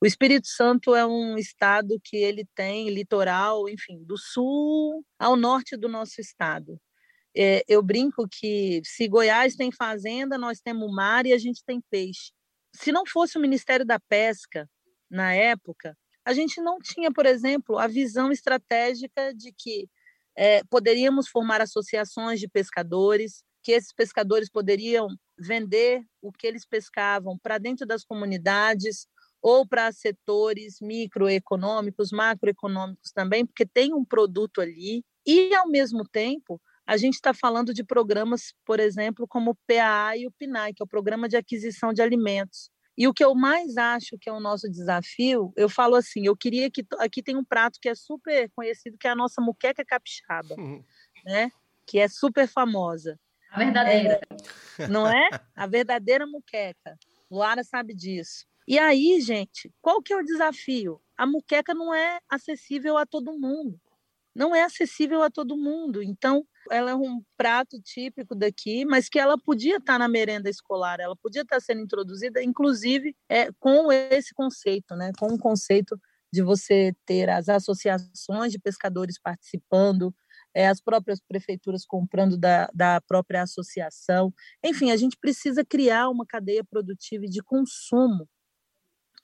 [0.00, 5.76] O Espírito Santo é um estado que ele tem litoral, enfim, do sul ao norte
[5.76, 6.80] do nosso estado.
[7.36, 11.80] É, eu brinco que se Goiás tem fazenda, nós temos mar e a gente tem
[11.90, 12.32] peixe.
[12.72, 14.68] Se não fosse o Ministério da Pesca
[15.10, 19.88] na época, a gente não tinha, por exemplo, a visão estratégica de que
[20.36, 25.08] é, poderíamos formar associações de pescadores, que esses pescadores poderiam
[25.38, 29.06] vender o que eles pescavam para dentro das comunidades
[29.40, 35.04] ou para setores microeconômicos, macroeconômicos também, porque tem um produto ali.
[35.26, 40.16] E, ao mesmo tempo, a gente está falando de programas, por exemplo, como o PAA
[40.16, 42.70] e o PNAE, que é o Programa de Aquisição de Alimentos.
[42.96, 46.36] E o que eu mais acho que é o nosso desafio, eu falo assim, eu
[46.36, 49.84] queria que aqui tem um prato que é super conhecido, que é a nossa muqueca
[49.84, 50.82] capixaba, uhum.
[51.24, 51.50] né?
[51.86, 53.18] Que é super famosa.
[53.50, 54.20] A verdadeira.
[54.78, 55.28] É, não é?
[55.54, 56.98] A verdadeira muqueca.
[57.30, 58.46] Luara sabe disso.
[58.66, 61.00] E aí, gente, qual que é o desafio?
[61.16, 63.78] A muqueca não é acessível a todo mundo.
[64.34, 66.02] Não é acessível a todo mundo.
[66.02, 70.98] Então, ela é um prato típico daqui, mas que ela podia estar na merenda escolar,
[71.00, 75.12] ela podia estar sendo introduzida, inclusive, é, com esse conceito, né?
[75.18, 75.98] com o conceito
[76.32, 80.12] de você ter as associações de pescadores participando,
[80.52, 84.32] é, as próprias prefeituras comprando da, da própria associação.
[84.64, 88.28] Enfim, a gente precisa criar uma cadeia produtiva de consumo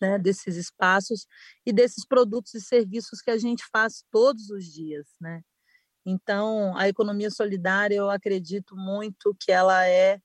[0.01, 1.26] né, desses espaços
[1.64, 5.07] e desses produtos e serviços que a gente faz todos os dias.
[5.20, 5.42] Né?
[6.05, 10.18] Então, a economia solidária, eu acredito muito que ela é,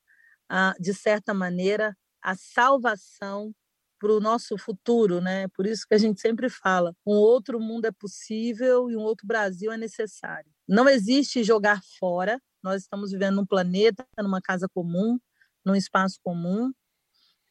[0.79, 3.53] de certa maneira, a salvação
[3.99, 5.47] para o nosso futuro, né?
[5.49, 9.25] Por isso que a gente sempre fala, um outro mundo é possível e um outro
[9.25, 10.49] Brasil é necessário.
[10.67, 12.39] Não existe jogar fora.
[12.61, 15.19] Nós estamos vivendo num planeta, numa casa comum,
[15.63, 16.71] num espaço comum,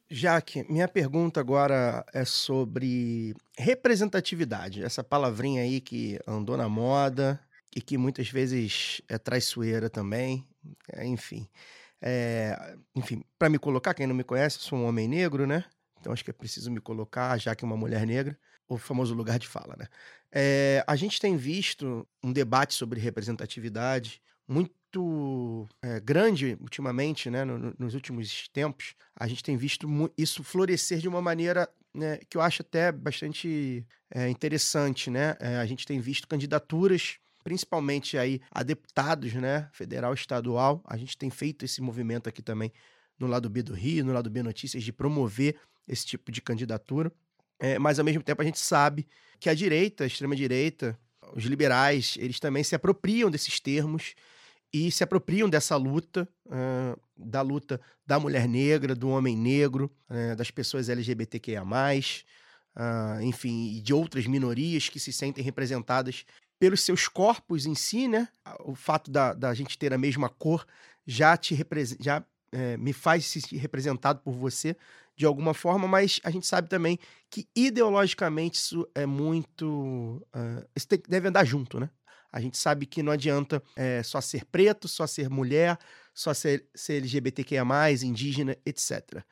[0.07, 4.83] Jaque, minha pergunta agora é sobre representatividade.
[4.83, 7.41] Essa palavrinha aí que andou na moda
[7.75, 10.47] e que muitas vezes é traiçoeira também.
[11.01, 11.49] Enfim.
[12.01, 15.65] É, enfim, para me colocar, quem não me conhece, sou um homem negro, né?
[15.99, 18.37] Então acho que é preciso me colocar, já que é uma mulher negra,
[18.67, 19.87] o famoso lugar de fala, né?
[20.31, 27.43] É, a gente tem visto um debate sobre representatividade muito é, grande ultimamente, né?
[27.43, 29.87] No, nos últimos tempos, a gente tem visto
[30.17, 33.85] isso florescer de uma maneira né, que eu acho até bastante
[34.29, 35.35] interessante, né?
[35.61, 40.83] A gente tem visto candidaturas principalmente aí a deputados, né, federal estadual.
[40.83, 42.73] A gente tem feito esse movimento aqui também
[43.19, 45.55] no lado B do Rio, no lado B Notícias, de promover
[45.87, 47.11] esse tipo de candidatura.
[47.59, 49.07] É, mas, ao mesmo tempo, a gente sabe
[49.39, 50.99] que a direita, a extrema-direita,
[51.35, 54.15] os liberais, eles também se apropriam desses termos
[54.73, 60.35] e se apropriam dessa luta, uh, da luta da mulher negra, do homem negro, uh,
[60.35, 66.25] das pessoas LGBTQIA+, uh, enfim, e de outras minorias que se sentem representadas
[66.59, 68.27] pelos seus corpos em si, né?
[68.59, 70.65] O fato da, da gente ter a mesma cor
[71.05, 71.55] já te
[71.99, 74.75] já é, me faz se representado por você
[75.15, 76.99] de alguma forma, mas a gente sabe também
[77.29, 79.65] que ideologicamente isso é muito.
[80.35, 81.89] Uh, isso tem, deve andar junto, né?
[82.31, 85.77] A gente sabe que não adianta é, só ser preto, só ser mulher,
[86.13, 87.63] só ser, ser LGBTQIA,
[88.03, 89.23] indígena, etc.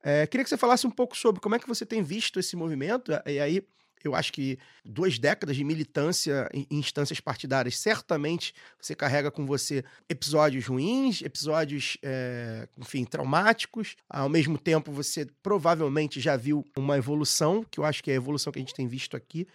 [0.00, 2.54] É, queria que você falasse um pouco sobre como é que você tem visto esse
[2.54, 3.66] movimento, e aí
[4.08, 9.84] eu acho que duas décadas de militância em instâncias partidárias, certamente você carrega com você
[10.08, 13.96] episódios ruins, episódios, é, enfim, traumáticos.
[14.08, 18.16] Ao mesmo tempo, você provavelmente já viu uma evolução, que eu acho que é a
[18.16, 19.46] evolução que a gente tem visto aqui.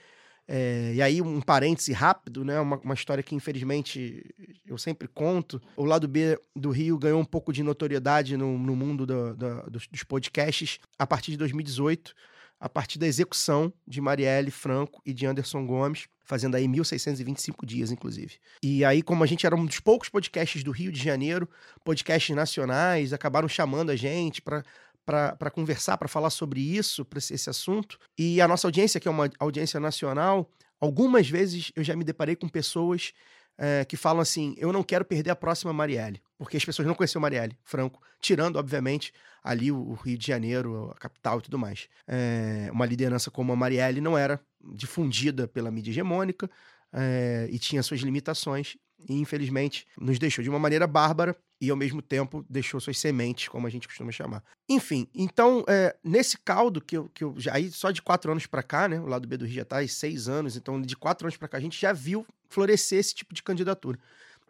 [0.49, 2.57] É, e aí, um parêntese rápido, né?
[2.59, 4.23] Uma, uma, história que, infelizmente,
[4.65, 5.61] eu sempre conto.
[5.75, 9.69] O lado B do Rio ganhou um pouco de notoriedade no, no mundo do, do,
[9.69, 12.15] dos, dos podcasts a partir de 2018
[12.60, 17.91] a partir da execução de Marielle Franco e de Anderson Gomes, fazendo aí 1.625 dias,
[17.91, 18.36] inclusive.
[18.62, 21.47] E aí, como a gente era um dos poucos podcasts do Rio de Janeiro,
[21.84, 24.64] podcasts nacionais, acabaram chamando a gente para
[25.08, 27.97] para conversar, para falar sobre isso, para esse assunto.
[28.18, 30.51] E a nossa audiência, que é uma audiência nacional,
[30.82, 33.14] algumas vezes eu já me deparei com pessoas
[33.58, 36.95] é, que falam assim: eu não quero perder a próxima Marielle, porque as pessoas não
[36.95, 41.88] conheciam Marielle Franco, tirando, obviamente, ali o, Rio de Janeiro, a capital e tudo mais.
[42.08, 44.39] É, uma liderança como a Marielle não era
[44.74, 46.49] difundida pela mídia hegemônica
[46.91, 51.77] é, e tinha suas limitações, e infelizmente nos deixou de uma maneira bárbara e ao
[51.77, 54.43] mesmo tempo deixou suas sementes, como a gente costuma chamar.
[54.69, 58.45] Enfim, então, é, nesse caldo que eu, que eu já aí só de quatro anos
[58.45, 58.99] para cá, né?
[58.99, 61.47] O lado B do Rio já tá aí seis anos, então de quatro anos para
[61.47, 63.97] cá a gente já viu florescer esse tipo de candidatura.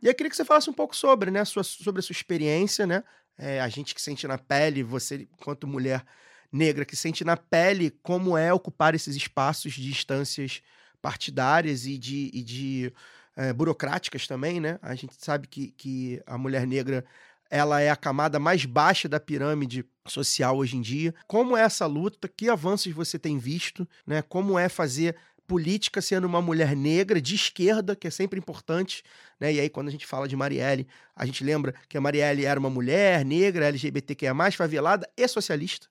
[0.01, 2.85] E eu queria que você falasse um pouco sobre, né, sua, sobre a sua experiência,
[2.85, 3.03] né?
[3.37, 6.03] É, a gente que sente na pele, você, enquanto mulher
[6.51, 10.61] negra, que sente na pele como é ocupar esses espaços de instâncias
[11.01, 12.93] partidárias e de, e de
[13.37, 14.79] é, burocráticas também, né?
[14.81, 17.05] A gente sabe que, que a mulher negra
[17.49, 21.13] ela é a camada mais baixa da pirâmide social hoje em dia.
[21.27, 22.27] Como é essa luta?
[22.27, 23.87] Que avanços você tem visto?
[24.05, 24.21] Né?
[24.21, 25.15] Como é fazer
[25.45, 29.01] política sendo uma mulher negra de esquerda, que é sempre importante,
[29.39, 29.53] né?
[29.53, 30.85] E aí quando a gente fala de Marielle,
[31.15, 35.87] a gente lembra que a Marielle era uma mulher negra, LGBTQIA+, favelada e socialista,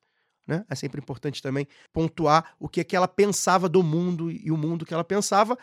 [0.46, 0.62] né?
[0.68, 4.58] É sempre importante também pontuar o que é que ela pensava do mundo e o
[4.58, 5.56] mundo que ela pensava.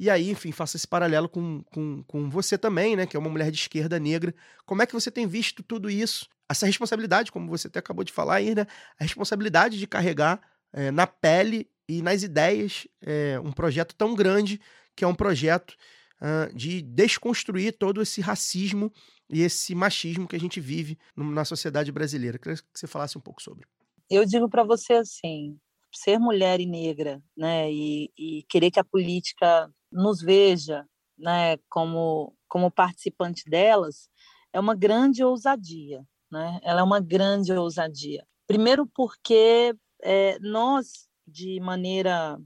[0.00, 3.04] E aí, enfim, faça esse paralelo com, com, com você também, né?
[3.04, 4.34] Que é uma mulher de esquerda negra.
[4.64, 6.26] Como é que você tem visto tudo isso?
[6.48, 8.66] Essa responsabilidade, como você até acabou de falar aí, né?
[8.98, 10.40] A responsabilidade de carregar
[10.72, 14.58] é, na pele e nas ideias é, um projeto tão grande
[14.96, 15.76] que é um projeto
[16.20, 18.90] uh, de desconstruir todo esse racismo
[19.28, 22.38] e esse machismo que a gente vive na sociedade brasileira.
[22.38, 23.66] Queria que você falasse um pouco sobre.
[24.10, 25.58] Eu digo para você assim,
[25.92, 30.86] ser mulher e negra, né, e, e, querer que a política nos veja,
[31.18, 34.08] né, como como participante delas,
[34.52, 36.58] é uma grande ousadia, né?
[36.64, 38.26] Ela é uma grande ousadia.
[38.44, 39.72] Primeiro porque
[40.02, 42.38] é, nós de maneira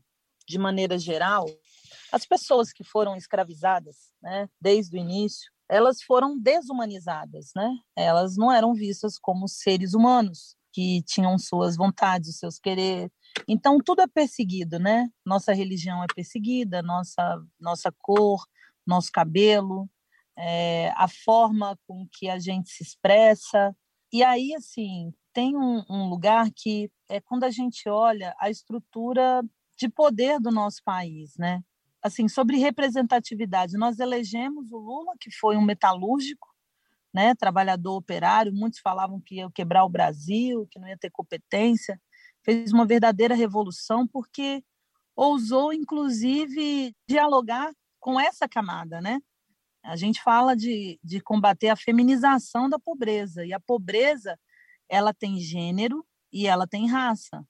[0.46, 1.46] de maneira geral,
[2.12, 7.74] as pessoas que foram escravizadas, né, desde o início, elas foram desumanizadas, né?
[7.96, 13.10] Elas não eram vistas como seres humanos que tinham suas vontades, seus querer.
[13.48, 15.08] Então tudo é perseguido, né?
[15.24, 18.44] Nossa religião é perseguida, nossa nossa cor,
[18.84, 19.88] nosso cabelo,
[20.36, 23.74] é, a forma com que a gente se expressa.
[24.12, 29.42] E aí, assim, tem um, um lugar que é quando a gente olha a estrutura
[29.78, 31.62] de poder do nosso país, né?
[32.02, 36.53] Assim, sobre representatividade, nós elegemos o Lula, que foi um metalúrgico,
[37.14, 42.00] né, trabalhador operário, muitos falavam que ia quebrar o Brasil, que não ia ter competência,
[42.42, 44.64] fez uma verdadeira revolução porque
[45.14, 49.20] ousou inclusive dialogar com essa camada, né?
[49.84, 54.38] A gente fala de, de combater a feminização da pobreza, e a pobreza
[54.88, 57.46] ela tem gênero e ela tem raça.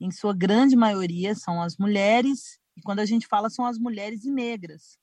[0.00, 4.24] Em sua grande maioria são as mulheres, e quando a gente fala são as mulheres
[4.24, 4.98] e negras.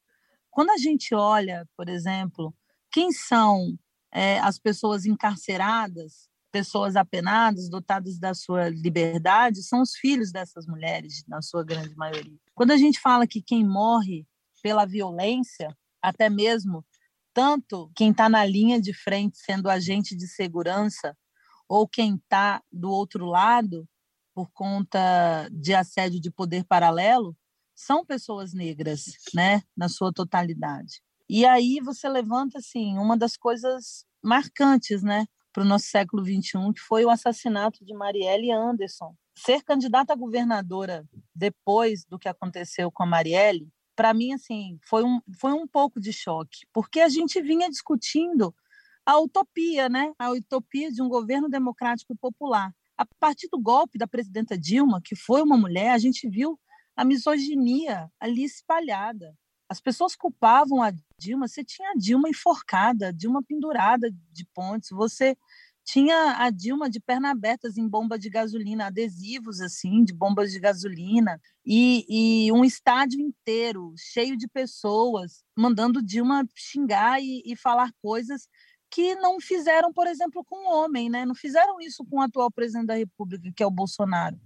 [0.49, 2.53] Quando a gente olha, por exemplo,
[2.91, 3.77] quem são
[4.11, 11.23] é, as pessoas encarceradas, pessoas apenadas, dotadas da sua liberdade, são os filhos dessas mulheres,
[11.27, 12.37] na sua grande maioria.
[12.53, 14.27] Quando a gente fala que quem morre
[14.61, 16.85] pela violência até mesmo
[17.33, 21.17] tanto quem está na linha de frente sendo agente de segurança
[21.67, 23.87] ou quem está do outro lado
[24.33, 27.35] por conta de assédio de poder paralelo
[27.73, 31.01] são pessoas negras, né, na sua totalidade.
[31.33, 36.73] E aí você levanta assim uma das coisas marcantes, né, para o nosso século 21,
[36.73, 39.15] que foi o assassinato de Marielle Anderson.
[39.37, 45.05] Ser candidata a governadora depois do que aconteceu com a Marielle para mim, assim, foi
[45.05, 48.53] um, foi um pouco de choque, porque a gente vinha discutindo
[49.05, 50.11] a utopia, né?
[50.19, 52.73] A utopia de um governo democrático e popular.
[52.97, 56.59] A partir do golpe da presidenta Dilma, que foi uma mulher, a gente viu
[56.93, 59.33] a misoginia ali espalhada.
[59.71, 61.47] As pessoas culpavam a Dilma.
[61.47, 65.33] Você tinha a Dilma enforcada, Dilma pendurada de pontes, você
[65.85, 70.59] tinha a Dilma de perna abertas em bomba de gasolina, adesivos assim, de bombas de
[70.59, 72.05] gasolina, e,
[72.47, 78.49] e um estádio inteiro cheio de pessoas mandando Dilma xingar e, e falar coisas
[78.89, 81.25] que não fizeram, por exemplo, com o homem, né?
[81.25, 84.37] Não fizeram isso com o atual presidente da República, que é o Bolsonaro.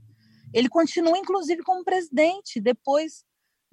[0.53, 3.25] Ele continua, inclusive, como presidente, depois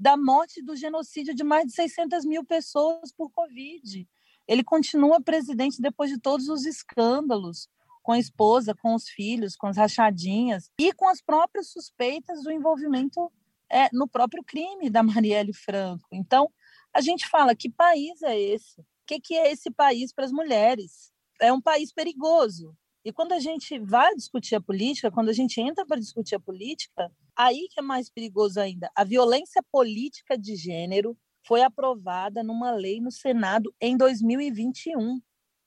[0.03, 4.09] da morte do genocídio de mais de 600 mil pessoas por Covid.
[4.49, 7.69] Ele continua presidente depois de todos os escândalos
[8.03, 12.51] com a esposa, com os filhos, com as rachadinhas e com as próprias suspeitas do
[12.51, 13.31] envolvimento
[13.71, 16.09] é, no próprio crime da Marielle Franco.
[16.11, 16.51] Então,
[16.93, 18.81] a gente fala: que país é esse?
[18.81, 21.13] O que, que é esse país para as mulheres?
[21.41, 22.77] É um país perigoso.
[23.05, 26.41] E quando a gente vai discutir a política, quando a gente entra para discutir a
[26.41, 28.91] política, aí que é mais perigoso ainda.
[28.95, 35.21] A violência política de gênero foi aprovada numa lei no Senado em 2021.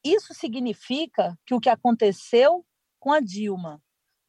[0.03, 2.65] Isso significa que o que aconteceu
[2.99, 3.83] com a Dilma,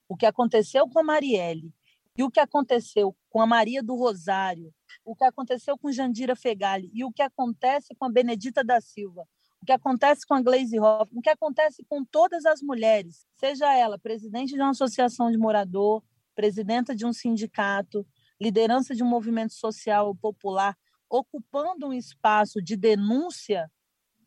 [0.09, 1.73] o que aconteceu com a Marielle
[2.17, 6.91] e o que aconteceu com a Maria do Rosário, o que aconteceu com Jandira Fegali
[6.93, 9.29] e o que acontece com a Benedita da Silva,
[9.63, 13.73] o que acontece com a Glaze Hoff, o que acontece com todas as mulheres, seja
[13.75, 16.03] ela presidente de uma associação de morador,
[16.35, 18.07] presidenta de um sindicato,
[18.41, 20.77] liderança de um movimento social popular,
[21.09, 23.71] ocupando um espaço de denúncia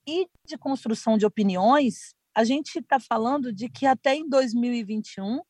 [0.08, 5.42] e de construção de opiniões, a gente está falando de que até em 2021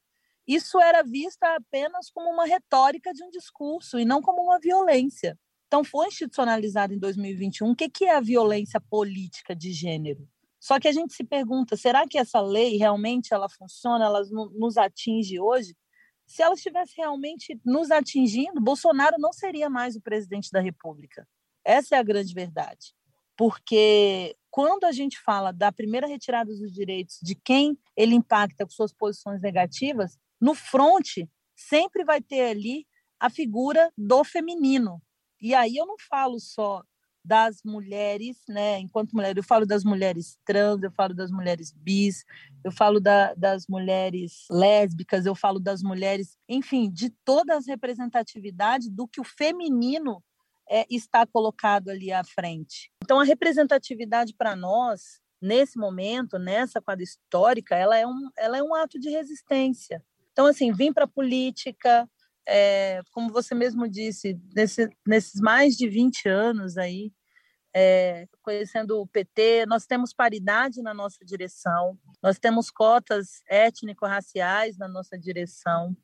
[0.47, 5.37] isso era visto apenas como uma retórica de um discurso e não como uma violência.
[5.69, 10.27] Então, foi institucionalizado em 2021 o que, que é a violência política de gênero.
[10.59, 14.21] Só que a gente se pergunta, será que essa lei realmente ela funciona, ela
[14.55, 15.77] nos atinge hoje?
[16.25, 21.27] Se ela estivesse realmente nos atingindo, Bolsonaro não seria mais o presidente da República.
[21.63, 22.95] Essa é a grande verdade.
[23.37, 28.71] Porque quando a gente fala da primeira retirada dos direitos de quem ele impacta com
[28.71, 32.87] suas posições negativas, no fronte sempre vai ter ali
[33.19, 34.99] a figura do feminino.
[35.41, 36.83] E aí eu não falo só
[37.23, 38.79] das mulheres, né?
[38.79, 42.25] Enquanto mulher, eu falo das mulheres trans, eu falo das mulheres bis,
[42.63, 48.89] eu falo da, das mulheres lésbicas, eu falo das mulheres, enfim, de todas as representatividades
[48.89, 50.23] do que o feminino
[50.69, 52.91] é, está colocado ali à frente.
[53.03, 58.63] Então, a representatividade para nós, nesse momento, nessa quadra histórica, ela é um, ela é
[58.63, 60.03] um ato de resistência.
[60.31, 62.09] Então, assim, vim para a política,
[62.49, 67.11] é, como você mesmo disse, nesse, nesses mais de 20 anos aí,
[67.73, 74.87] é, conhecendo o PT, nós temos paridade na nossa direção, nós temos cotas étnico-raciais na
[74.87, 75.95] nossa direção,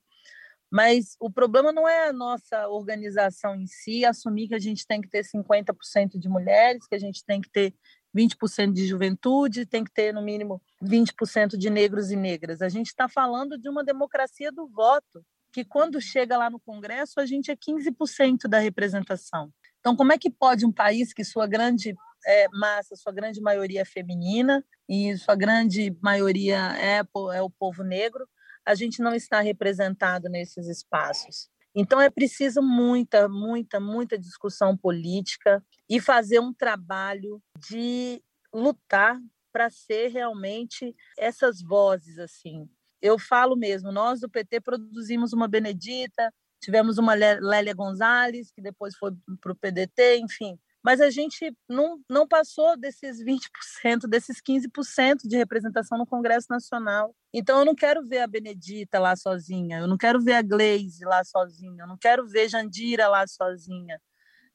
[0.72, 5.02] Mas o problema não é a nossa organização em si assumir que a gente tem
[5.02, 7.74] que ter 50% de mulheres, que a gente tem que ter
[8.16, 12.62] 20% de juventude, tem que ter no mínimo 20% de negros e negras.
[12.62, 15.26] A gente está falando de uma democracia do voto,
[15.56, 19.54] que quando chega lá no Congresso, a gente é 15% da representação.
[19.80, 21.96] Então, como é que pode um país que sua grande
[22.28, 27.02] é, massa, sua grande maioria é feminina e sua grande maioria é,
[27.34, 28.28] é o povo negro,
[28.66, 31.48] a gente não está representado nesses espaços.
[31.74, 38.22] Então é preciso muita, muita, muita discussão política e fazer um trabalho de
[38.54, 39.18] lutar
[39.54, 42.70] para ser realmente essas vozes assim.
[43.06, 48.96] Eu falo mesmo, nós do PT produzimos uma Benedita, tivemos uma Lélia Gonzalez, que depois
[48.96, 55.22] foi para o PDT, enfim mas a gente não, não passou desses 20%, desses 15%
[55.28, 57.16] de representação no Congresso Nacional.
[57.34, 61.04] Então, eu não quero ver a Benedita lá sozinha, eu não quero ver a Gleise
[61.04, 64.00] lá sozinha, eu não quero ver Jandira lá sozinha.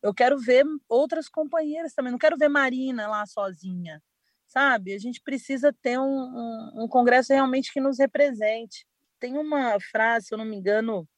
[0.00, 4.00] Eu quero ver outras companheiras também, não quero ver Marina lá sozinha,
[4.50, 4.92] sabe?
[4.92, 8.84] A gente precisa ter um, um, um Congresso realmente que nos represente.
[9.18, 11.08] Tem uma frase, se eu não me engano,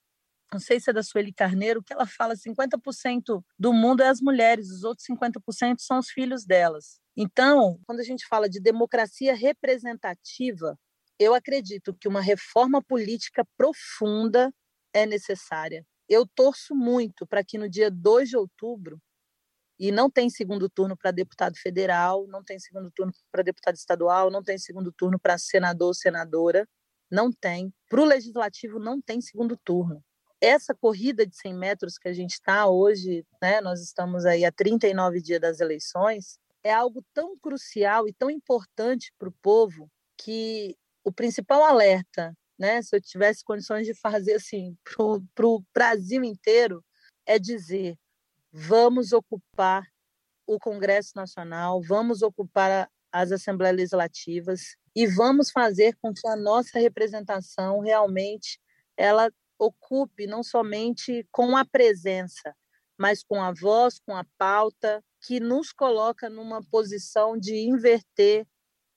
[0.53, 4.21] não sei se é da Sueli Carneiro, que ela fala 50% do mundo é as
[4.21, 7.01] mulheres, os outros 50% são os filhos delas.
[7.17, 10.79] Então, quando a gente fala de democracia representativa,
[11.19, 14.53] eu acredito que uma reforma política profunda
[14.93, 15.87] é necessária.
[16.07, 19.01] Eu torço muito para que no dia 2 de outubro,
[19.79, 24.31] e não tem segundo turno para deputado federal, não tem segundo turno para deputado estadual,
[24.31, 26.69] não tem segundo turno para senador ou senadora,
[27.11, 27.73] não tem.
[27.89, 30.03] Para o legislativo, não tem segundo turno
[30.43, 34.51] essa corrida de 100 metros que a gente está hoje, né, nós estamos aí a
[34.51, 40.77] 39 dias das eleições, é algo tão crucial e tão importante para o povo que
[41.05, 46.85] o principal alerta, né, se eu tivesse condições de fazer assim para o Brasil inteiro,
[47.25, 47.97] é dizer:
[48.53, 49.87] vamos ocupar
[50.47, 56.79] o Congresso Nacional, vamos ocupar as Assembleias Legislativas e vamos fazer com que a nossa
[56.79, 58.61] representação realmente
[58.97, 62.55] ela ocupe não somente com a presença,
[62.99, 68.47] mas com a voz, com a pauta, que nos coloca numa posição de inverter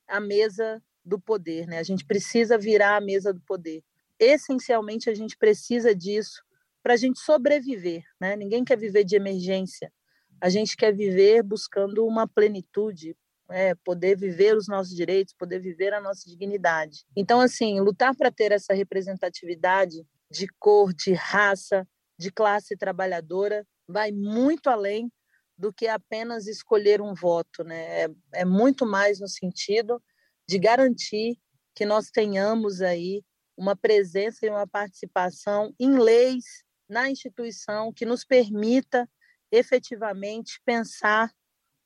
[0.08, 1.68] a mesa do poder.
[1.68, 1.78] Né?
[1.78, 3.84] A gente precisa virar a mesa do poder.
[4.20, 6.43] Essencialmente, a gente precisa disso
[6.86, 8.04] para a gente sobreviver.
[8.22, 8.36] Né?
[8.36, 9.92] Ninguém quer viver de emergência.
[10.40, 13.18] A gente quer viver buscando uma plenitude,
[13.50, 17.04] é, poder viver os nossos direitos, poder viver a nossa dignidade.
[17.18, 21.88] Então, assim, lutar para ter essa representatividade de cor, de raça,
[22.20, 25.12] de classe trabalhadora, vai muito além
[25.58, 28.04] do que apenas escolher um voto, né?
[28.04, 30.00] É, é muito mais no sentido
[30.48, 31.36] de garantir
[31.74, 33.24] que nós tenhamos aí
[33.58, 39.10] uma presença e uma participação em leis na instituição que nos permita
[39.52, 41.32] efetivamente pensar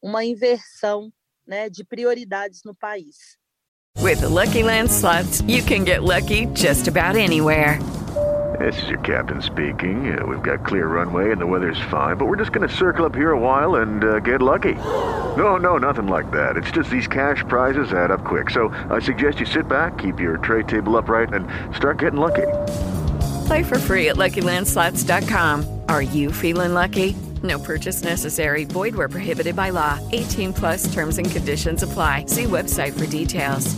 [0.01, 1.11] uma inversão
[1.45, 3.37] né, de prioridades no país.
[3.97, 7.79] With the Lucky Land slots, you can get lucky just about anywhere.
[8.59, 10.17] This is your captain speaking.
[10.17, 13.05] Uh, we've got clear runway and the weather's fine, but we're just going to circle
[13.05, 14.75] up here a while and uh, get lucky.
[15.37, 16.57] No, no, nothing like that.
[16.57, 18.49] It's just these cash prizes add up quick.
[18.49, 22.47] So I suggest you sit back, keep your tray table upright, and start getting lucky.
[23.49, 25.81] Play for free at LuckyLandSlots.com.
[25.89, 27.15] Are you feeling lucky?
[27.41, 28.63] No purchase necessary.
[28.63, 29.97] Void where prohibited by law.
[30.11, 32.25] 18 plus terms and conditions apply.
[32.27, 33.75] See website for details.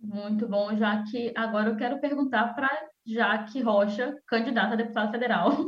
[0.00, 2.70] Muito bom, já que agora eu quero perguntar para
[3.06, 5.58] Jaque Rocha, candidata a deputada federal,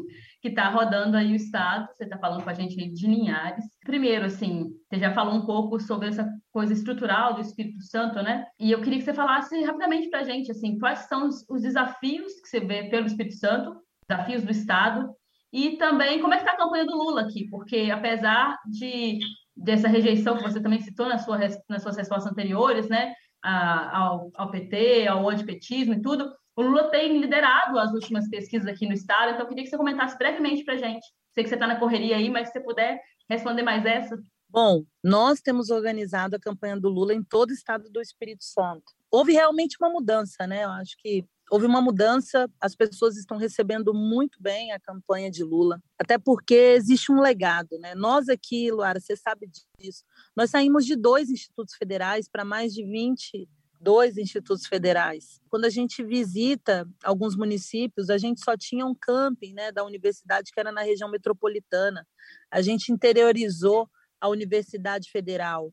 [0.45, 1.89] que está rodando aí o estado.
[1.95, 3.65] Você está falando com a gente de Linhares.
[3.83, 8.45] Primeiro, assim, você já falou um pouco sobre essa coisa estrutural do Espírito Santo, né?
[8.61, 11.63] E eu queria que você falasse rapidamente para a gente, assim, quais são os, os
[11.63, 13.75] desafios que você vê pelo Espírito Santo,
[14.07, 15.09] desafios do estado,
[15.51, 19.21] e também como é que está a campanha do Lula aqui, porque apesar de
[19.57, 21.39] dessa rejeição que você também citou na sua,
[21.71, 26.91] nas suas respostas anteriores, né, a, ao, ao PT, ao antipetismo e tudo, o Lula
[26.91, 30.65] tem liderado as últimas pesquisas aqui no estado, então eu queria que você comentasse brevemente
[30.65, 31.07] para a gente.
[31.33, 34.17] Sei que você está na correria aí, mas se você puder responder mais essa.
[34.49, 38.85] Bom, nós temos organizado a campanha do Lula em todo o estado do Espírito Santo.
[39.11, 40.65] Houve realmente uma mudança, né?
[40.65, 45.43] Eu acho que houve uma mudança, as pessoas estão recebendo muito bem a campanha de
[45.43, 47.95] Lula, até porque existe um legado, né?
[47.95, 50.05] Nós aqui, Luara, você sabe disso,
[50.37, 53.49] nós saímos de dois institutos federais para mais de 20
[53.81, 55.41] dois institutos federais.
[55.49, 60.51] Quando a gente visita alguns municípios, a gente só tinha um camping né, da universidade
[60.53, 62.07] que era na região metropolitana.
[62.51, 63.89] A gente interiorizou
[64.21, 65.73] a Universidade Federal.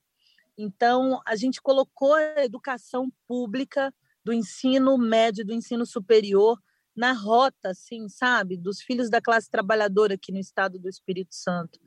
[0.57, 3.93] Então, a gente colocou a educação pública
[4.23, 6.59] do ensino médio, do ensino superior,
[6.95, 11.79] na rota, assim, sabe, dos filhos da classe trabalhadora aqui no estado do Espírito Santo.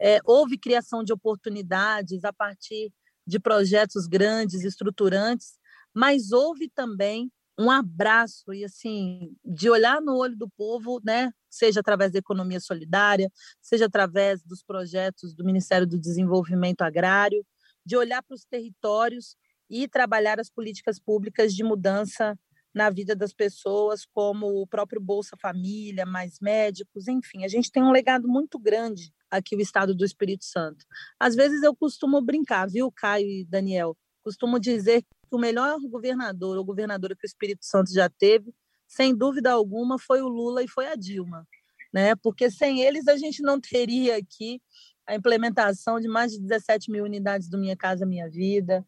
[0.00, 2.92] É, houve criação de oportunidades a partir
[3.26, 5.58] de projetos grandes, estruturantes,
[5.94, 11.32] mas houve também um abraço e assim de olhar no olho do povo, né?
[11.48, 13.30] Seja através da economia solidária,
[13.62, 17.44] seja através dos projetos do Ministério do Desenvolvimento Agrário,
[17.84, 19.36] de olhar para os territórios
[19.70, 22.38] e trabalhar as políticas públicas de mudança
[22.74, 27.82] na vida das pessoas, como o próprio Bolsa Família, mais médicos, enfim, a gente tem
[27.82, 30.84] um legado muito grande aqui no estado do Espírito Santo.
[31.18, 33.96] Às vezes eu costumo brincar, viu, Caio e Daniel?
[34.22, 38.54] Costumo dizer que o melhor governador ou governadora que o Espírito Santo já teve,
[38.86, 41.46] sem dúvida alguma, foi o Lula e foi a Dilma,
[41.92, 42.14] né?
[42.16, 44.60] Porque sem eles a gente não teria aqui
[45.06, 48.84] a implementação de mais de 17 mil unidades do Minha Casa Minha Vida,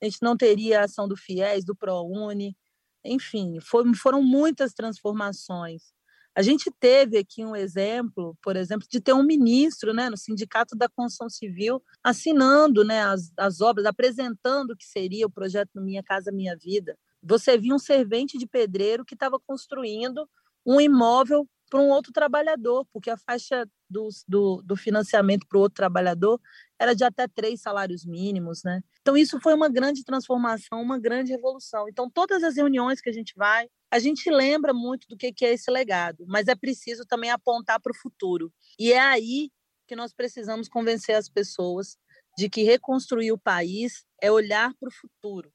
[0.00, 2.56] a gente não teria a ação do FIES, do ProUni,
[3.04, 5.92] enfim, foram muitas transformações.
[6.38, 10.76] A gente teve aqui um exemplo, por exemplo, de ter um ministro né, no Sindicato
[10.76, 16.00] da Construção Civil assinando né, as, as obras, apresentando o que seria o projeto Minha
[16.00, 16.96] Casa Minha Vida.
[17.20, 20.30] Você viu um servente de pedreiro que estava construindo
[20.64, 25.60] um imóvel para um outro trabalhador, porque a faixa do, do, do financiamento para o
[25.60, 26.40] outro trabalhador
[26.78, 28.82] era de até três salários mínimos, né?
[29.00, 31.88] Então isso foi uma grande transformação, uma grande revolução.
[31.88, 35.52] Então todas as reuniões que a gente vai, a gente lembra muito do que é
[35.52, 38.52] esse legado, mas é preciso também apontar para o futuro.
[38.78, 39.50] E é aí
[39.86, 41.96] que nós precisamos convencer as pessoas
[42.36, 45.52] de que reconstruir o país é olhar para o futuro.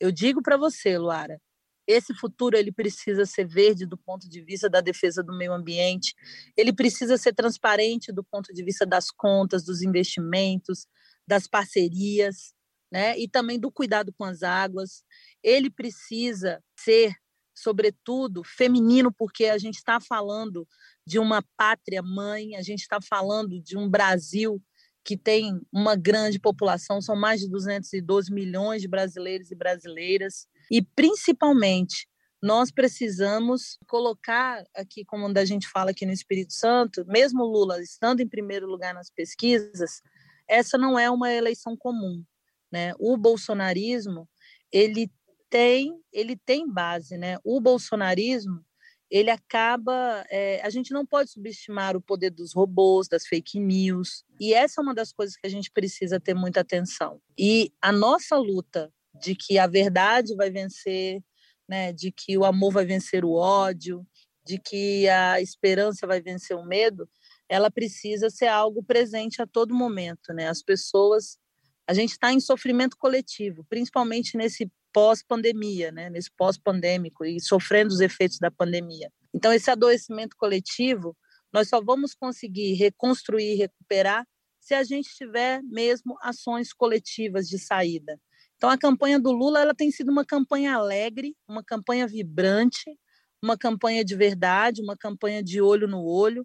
[0.00, 1.40] Eu digo para você, Luara,
[1.88, 6.14] esse futuro ele precisa ser verde do ponto de vista da defesa do meio ambiente,
[6.54, 10.86] ele precisa ser transparente do ponto de vista das contas, dos investimentos,
[11.26, 12.52] das parcerias,
[12.92, 13.18] né?
[13.18, 15.02] E também do cuidado com as águas.
[15.42, 17.14] Ele precisa ser,
[17.54, 20.68] sobretudo, feminino, porque a gente está falando
[21.06, 24.62] de uma pátria mãe, a gente está falando de um Brasil
[25.04, 30.46] que tem uma grande população, são mais de 212 milhões de brasileiros e brasileiras.
[30.70, 32.06] E, principalmente,
[32.42, 38.20] nós precisamos colocar aqui, como a gente fala aqui no Espírito Santo, mesmo Lula estando
[38.20, 40.00] em primeiro lugar nas pesquisas,
[40.46, 42.24] essa não é uma eleição comum,
[42.70, 42.92] né?
[42.98, 44.28] O bolsonarismo,
[44.70, 45.10] ele
[45.50, 47.38] tem, ele tem base, né?
[47.42, 48.64] O bolsonarismo,
[49.10, 54.22] ele acaba, é, a gente não pode subestimar o poder dos robôs, das fake news,
[54.38, 57.20] e essa é uma das coisas que a gente precisa ter muita atenção.
[57.36, 61.22] E a nossa luta de que a verdade vai vencer,
[61.68, 64.06] né, de que o amor vai vencer o ódio,
[64.44, 67.08] de que a esperança vai vencer o medo,
[67.48, 70.48] ela precisa ser algo presente a todo momento, né?
[70.48, 71.38] As pessoas,
[71.86, 76.08] a gente está em sofrimento coletivo, principalmente nesse pós-pandemia, né?
[76.08, 79.10] Nesse pós-pandêmico e sofrendo os efeitos da pandemia.
[79.34, 81.16] Então esse adoecimento coletivo,
[81.52, 84.26] nós só vamos conseguir reconstruir, recuperar
[84.60, 88.20] se a gente tiver mesmo ações coletivas de saída.
[88.58, 92.98] Então, a campanha do Lula ela tem sido uma campanha alegre, uma campanha vibrante,
[93.40, 96.44] uma campanha de verdade, uma campanha de olho no olho.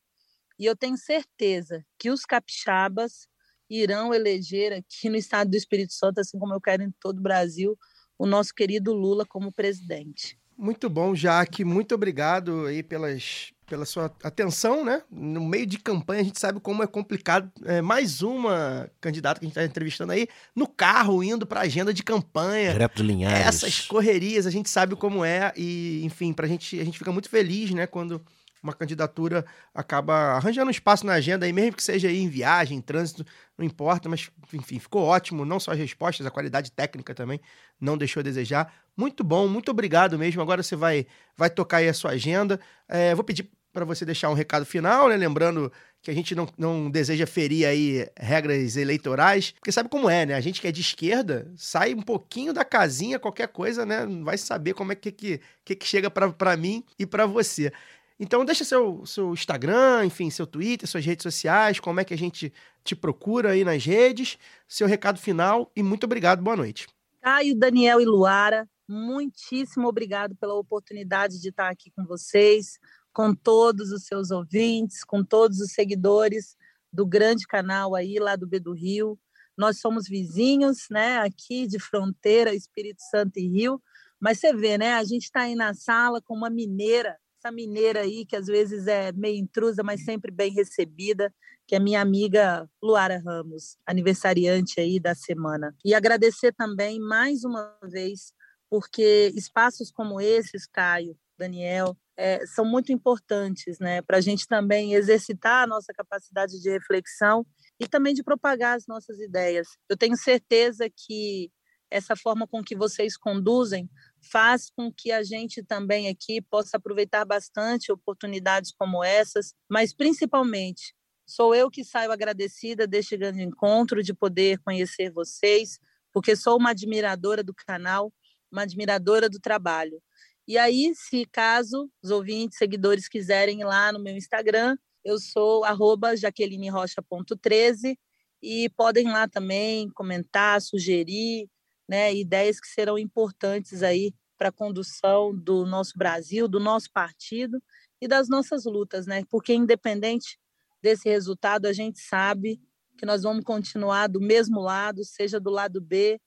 [0.59, 3.27] E eu tenho certeza que os capixabas
[3.67, 7.23] irão eleger aqui no estado do Espírito Santo, assim como eu quero em todo o
[7.23, 7.75] Brasil,
[8.15, 10.37] o nosso querido Lula como presidente.
[10.55, 11.65] Muito bom, Jaque.
[11.65, 15.01] Muito obrigado aí pelas, pela sua atenção, né?
[15.11, 17.51] No meio de campanha, a gente sabe como é complicado.
[17.65, 21.63] É, mais uma candidata que a gente está entrevistando aí, no carro, indo para a
[21.63, 22.71] agenda de campanha.
[22.71, 23.47] Direto de Linhares.
[23.47, 25.53] Essas correrias, a gente sabe como é.
[25.55, 27.87] E, enfim, pra gente, a gente fica muito feliz, né?
[27.87, 28.21] Quando
[28.63, 32.81] uma candidatura acaba arranjando um espaço na agenda, aí, mesmo que seja em viagem, em
[32.81, 33.25] trânsito,
[33.57, 37.41] não importa, mas enfim, ficou ótimo, não só as respostas, a qualidade técnica também
[37.79, 38.73] não deixou a desejar.
[38.95, 40.41] Muito bom, muito obrigado mesmo.
[40.41, 41.05] Agora você vai,
[41.35, 42.59] vai tocar aí a sua agenda.
[42.87, 45.17] É, vou pedir para você deixar um recado final, né?
[45.17, 50.25] Lembrando que a gente não, não deseja ferir aí regras eleitorais, porque sabe como é,
[50.25, 50.35] né?
[50.35, 54.05] A gente que é de esquerda sai um pouquinho da casinha, qualquer coisa, né?
[54.23, 57.73] Vai saber como é que, que, que chega para mim e para você.
[58.19, 62.17] Então deixa seu, seu Instagram, enfim, seu Twitter, suas redes sociais, como é que a
[62.17, 62.53] gente
[62.83, 64.37] te procura aí nas redes,
[64.67, 66.87] seu recado final e muito obrigado, boa noite.
[67.21, 72.77] Caio, Daniel e Luara, muitíssimo obrigado pela oportunidade de estar aqui com vocês,
[73.13, 76.55] com todos os seus ouvintes, com todos os seguidores
[76.91, 79.17] do grande canal aí lá do B do Rio.
[79.57, 83.81] Nós somos vizinhos, né, aqui de fronteira, Espírito Santo e Rio,
[84.19, 88.01] mas você vê, né, a gente está aí na sala com uma mineira essa mineira
[88.01, 91.33] aí, que às vezes é meio intrusa, mas sempre bem recebida,
[91.67, 95.75] que é minha amiga Luara Ramos, aniversariante aí da semana.
[95.83, 98.33] E agradecer também, mais uma vez,
[98.69, 104.93] porque espaços como esses, Caio, Daniel, é, são muito importantes, né, para a gente também
[104.93, 107.45] exercitar a nossa capacidade de reflexão
[107.79, 109.67] e também de propagar as nossas ideias.
[109.89, 111.51] Eu tenho certeza que
[111.89, 113.89] essa forma com que vocês conduzem
[114.23, 120.95] faz com que a gente também aqui possa aproveitar bastante oportunidades como essas, mas principalmente
[121.25, 125.79] sou eu que saio agradecida deste grande encontro, de poder conhecer vocês,
[126.11, 128.13] porque sou uma admiradora do canal,
[128.51, 130.01] uma admiradora do trabalho.
[130.47, 135.63] E aí, se caso os ouvintes, seguidores quiserem ir lá no meu Instagram, eu sou
[135.63, 137.97] arroba jaquelinerocha.13
[138.41, 141.49] e podem lá também comentar, sugerir
[141.87, 147.61] né, ideias que serão importantes aí para a condução do nosso Brasil, do nosso partido
[148.01, 149.23] e das nossas lutas, né?
[149.29, 150.37] Porque independente
[150.81, 152.59] desse resultado, a gente sabe
[152.97, 156.19] que nós vamos continuar do mesmo lado, seja do lado B,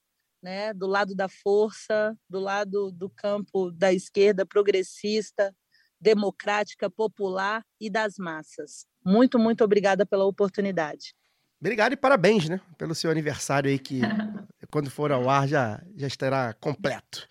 [0.43, 5.55] né, do lado da força, do lado do campo da esquerda progressista,
[6.01, 8.87] democrática, popular e das massas.
[9.05, 11.15] Muito, muito obrigada pela oportunidade.
[11.61, 12.61] Obrigado e parabéns, né?
[12.77, 14.01] Pelo seu aniversário aí, que
[14.71, 17.27] quando for ao ar já, já estará completo.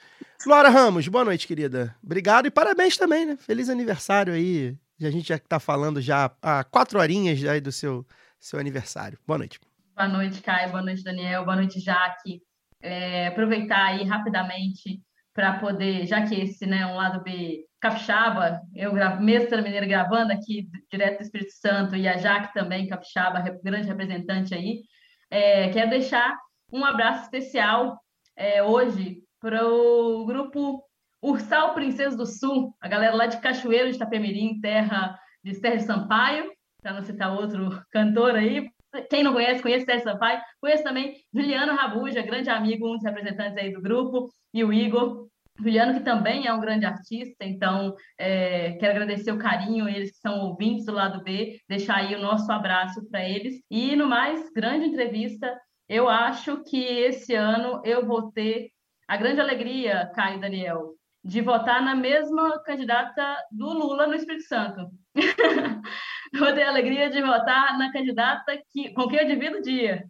[0.46, 1.96] Laura Ramos, boa noite, querida.
[2.04, 3.38] Obrigado e parabéns também, né?
[3.38, 4.78] Feliz aniversário aí.
[5.02, 8.06] A gente já está falando já há quatro horinhas aí do seu,
[8.40, 9.18] seu aniversário.
[9.28, 9.60] Boa noite.
[9.96, 10.72] Boa noite, Caio.
[10.72, 11.44] Boa noite, Daniel.
[11.44, 12.42] Boa noite, Jaque.
[12.82, 15.02] É, aproveitar aí rapidamente
[15.36, 20.32] para poder, já que esse né, um lado B capixaba, eu gravo, mestra mineira gravando
[20.32, 24.82] aqui direto do Espírito Santo e a Jaque também, capixaba, grande representante aí,
[25.30, 26.36] é, quero deixar
[26.72, 28.00] um abraço especial
[28.36, 30.82] é, hoje para o grupo
[31.22, 36.50] Ursal Princesa do Sul, a galera lá de Cachoeiro de Itapemirim, terra de Sérgio Sampaio,
[36.82, 38.70] para não citar outro cantor aí.
[39.10, 40.42] Quem não conhece, conhece Sérgio Sampaio.
[40.60, 45.28] Conheço também Juliano Rabuja, grande amigo, um dos representantes aí do grupo, e o Igor.
[45.58, 50.18] Juliano, que também é um grande artista, então é, quero agradecer o carinho, eles que
[50.18, 53.62] são ouvintes do lado B, deixar aí o nosso abraço para eles.
[53.72, 55.58] E no mais, grande entrevista.
[55.88, 58.70] Eu acho que esse ano eu vou ter
[59.08, 64.90] a grande alegria, Caio Daniel, de votar na mesma candidata do Lula no Espírito Santo.
[66.38, 70.04] vou ter a alegria de votar na candidata que, com quem eu divido o dia.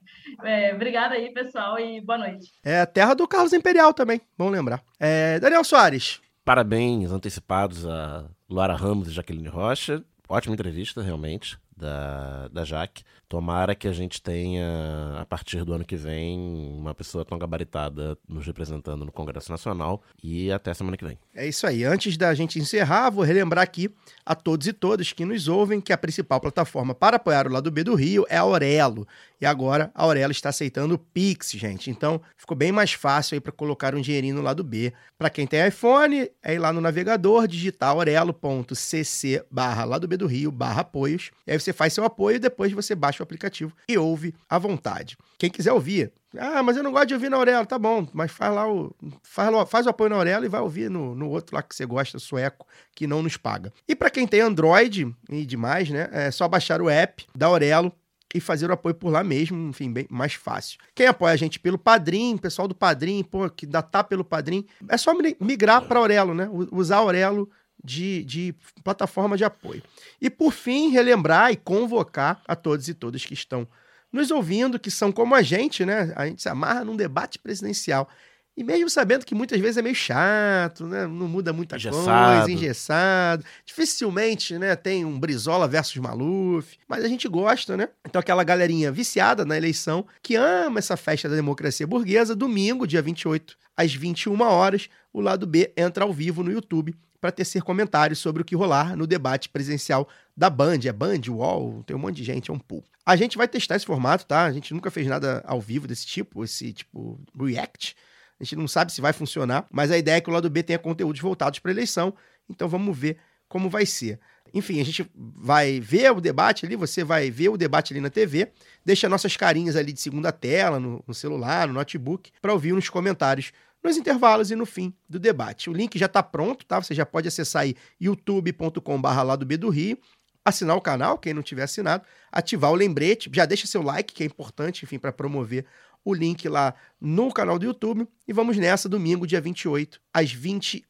[0.43, 2.51] É, obrigada aí, pessoal, e boa noite.
[2.63, 4.81] É terra do Carlos Imperial também, bom lembrar.
[4.99, 6.21] É, Daniel Soares.
[6.43, 10.03] Parabéns antecipados a Luara Ramos e Jaqueline Rocha.
[10.27, 13.03] Ótima entrevista, realmente da, da Jaque.
[13.27, 16.39] Tomara que a gente tenha, a partir do ano que vem,
[16.77, 20.01] uma pessoa tão gabaritada nos representando no Congresso Nacional.
[20.23, 21.17] E até semana que vem.
[21.33, 21.83] É isso aí.
[21.83, 23.89] Antes da gente encerrar, vou relembrar aqui
[24.25, 27.71] a todos e todas que nos ouvem que a principal plataforma para apoiar o lado
[27.71, 29.07] B do Rio é a Aurelo.
[29.39, 31.89] E agora a Aurelo está aceitando o Pix, gente.
[31.89, 34.93] Então ficou bem mais fácil aí para colocar um dinheirinho no lado B.
[35.17, 40.27] Para quem tem iPhone, é ir lá no navegador, digitar aurelo.cc barra lado B do
[40.27, 41.31] Rio barra apoios.
[41.45, 44.57] E aí você faz seu apoio e depois você baixa o aplicativo e ouve à
[44.57, 45.17] vontade.
[45.37, 48.31] Quem quiser ouvir, ah, mas eu não gosto de ouvir na Aurelo, tá bom, mas
[48.31, 48.95] faz lá o.
[49.23, 51.75] Faz, lá, faz o apoio na Aurelo e vai ouvir no, no outro lá que
[51.75, 53.73] você gosta, sueco, que não nos paga.
[53.87, 56.09] E para quem tem Android e demais, né?
[56.11, 57.91] É só baixar o app da Aurelo
[58.33, 60.77] e fazer o apoio por lá mesmo, enfim, bem mais fácil.
[60.93, 64.65] Quem apoia a gente pelo Padrim, pessoal do Padrim, pô, que dá tá pelo Padrim,
[64.89, 66.49] é só migrar para Aurelo, né?
[66.71, 67.49] Usar Aurelo
[67.85, 69.83] de, de plataforma de apoio.
[70.19, 73.67] E por fim, relembrar e convocar a todos e todas que estão
[74.11, 76.13] nos ouvindo, que são como a gente, né?
[76.15, 78.09] A gente se amarra num debate presidencial.
[78.57, 81.05] E mesmo sabendo que muitas vezes é meio chato, né?
[81.05, 82.37] Não muda muita engessado.
[82.37, 83.43] coisa, engessado.
[83.65, 84.77] Dificilmente, né?
[84.77, 86.77] Tem um Brizola versus Maluf.
[86.87, 87.89] Mas a gente gosta, né?
[88.05, 93.01] Então aquela galerinha viciada na eleição, que ama essa festa da democracia burguesa, domingo, dia
[93.01, 96.95] 28, às 21 horas, o lado B entra ao vivo no YouTube
[97.25, 100.07] para tecer comentários sobre o que rolar no debate presidencial
[100.37, 100.81] da Band.
[100.85, 102.83] É Band, UOL, tem um monte de gente, é um pool.
[103.03, 104.43] A gente vai testar esse formato, tá?
[104.43, 107.95] A gente nunca fez nada ao vivo desse tipo, esse tipo React.
[108.39, 110.61] A gente não sabe se vai funcionar, mas a ideia é que o lado B
[110.61, 112.13] tenha conteúdos voltados para eleição.
[112.47, 113.17] Então vamos ver
[113.49, 114.19] como vai ser.
[114.53, 118.11] Enfim, a gente vai ver o debate ali, você vai ver o debate ali na
[118.11, 118.51] TV,
[118.85, 122.87] deixa nossas carinhas ali de segunda tela, no, no celular, no notebook, para ouvir nos
[122.87, 123.51] comentários
[123.85, 125.69] nos intervalos e no fim do debate.
[125.69, 126.81] O link já está pronto, tá?
[126.81, 129.97] Você já pode acessar aí youtube.com.br lado B do Rio,
[130.43, 134.23] assinar o canal, quem não tiver assinado, ativar o lembrete, já deixa seu like, que
[134.23, 135.65] é importante, enfim, para promover
[136.03, 138.07] o link lá no canal do YouTube.
[138.27, 140.83] E vamos nessa, domingo, dia 28, às 21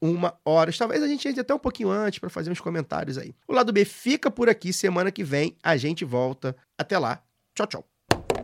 [0.44, 0.78] horas.
[0.78, 3.34] Talvez a gente entre até um pouquinho antes para fazer uns comentários aí.
[3.48, 4.74] O lado B fica por aqui.
[4.74, 6.56] Semana que vem a gente volta.
[6.78, 7.24] Até lá.
[7.56, 7.86] Tchau, tchau.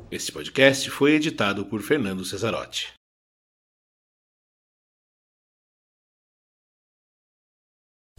[0.10, 3.01] Esse podcast foi editado por Fernando Cesarotti.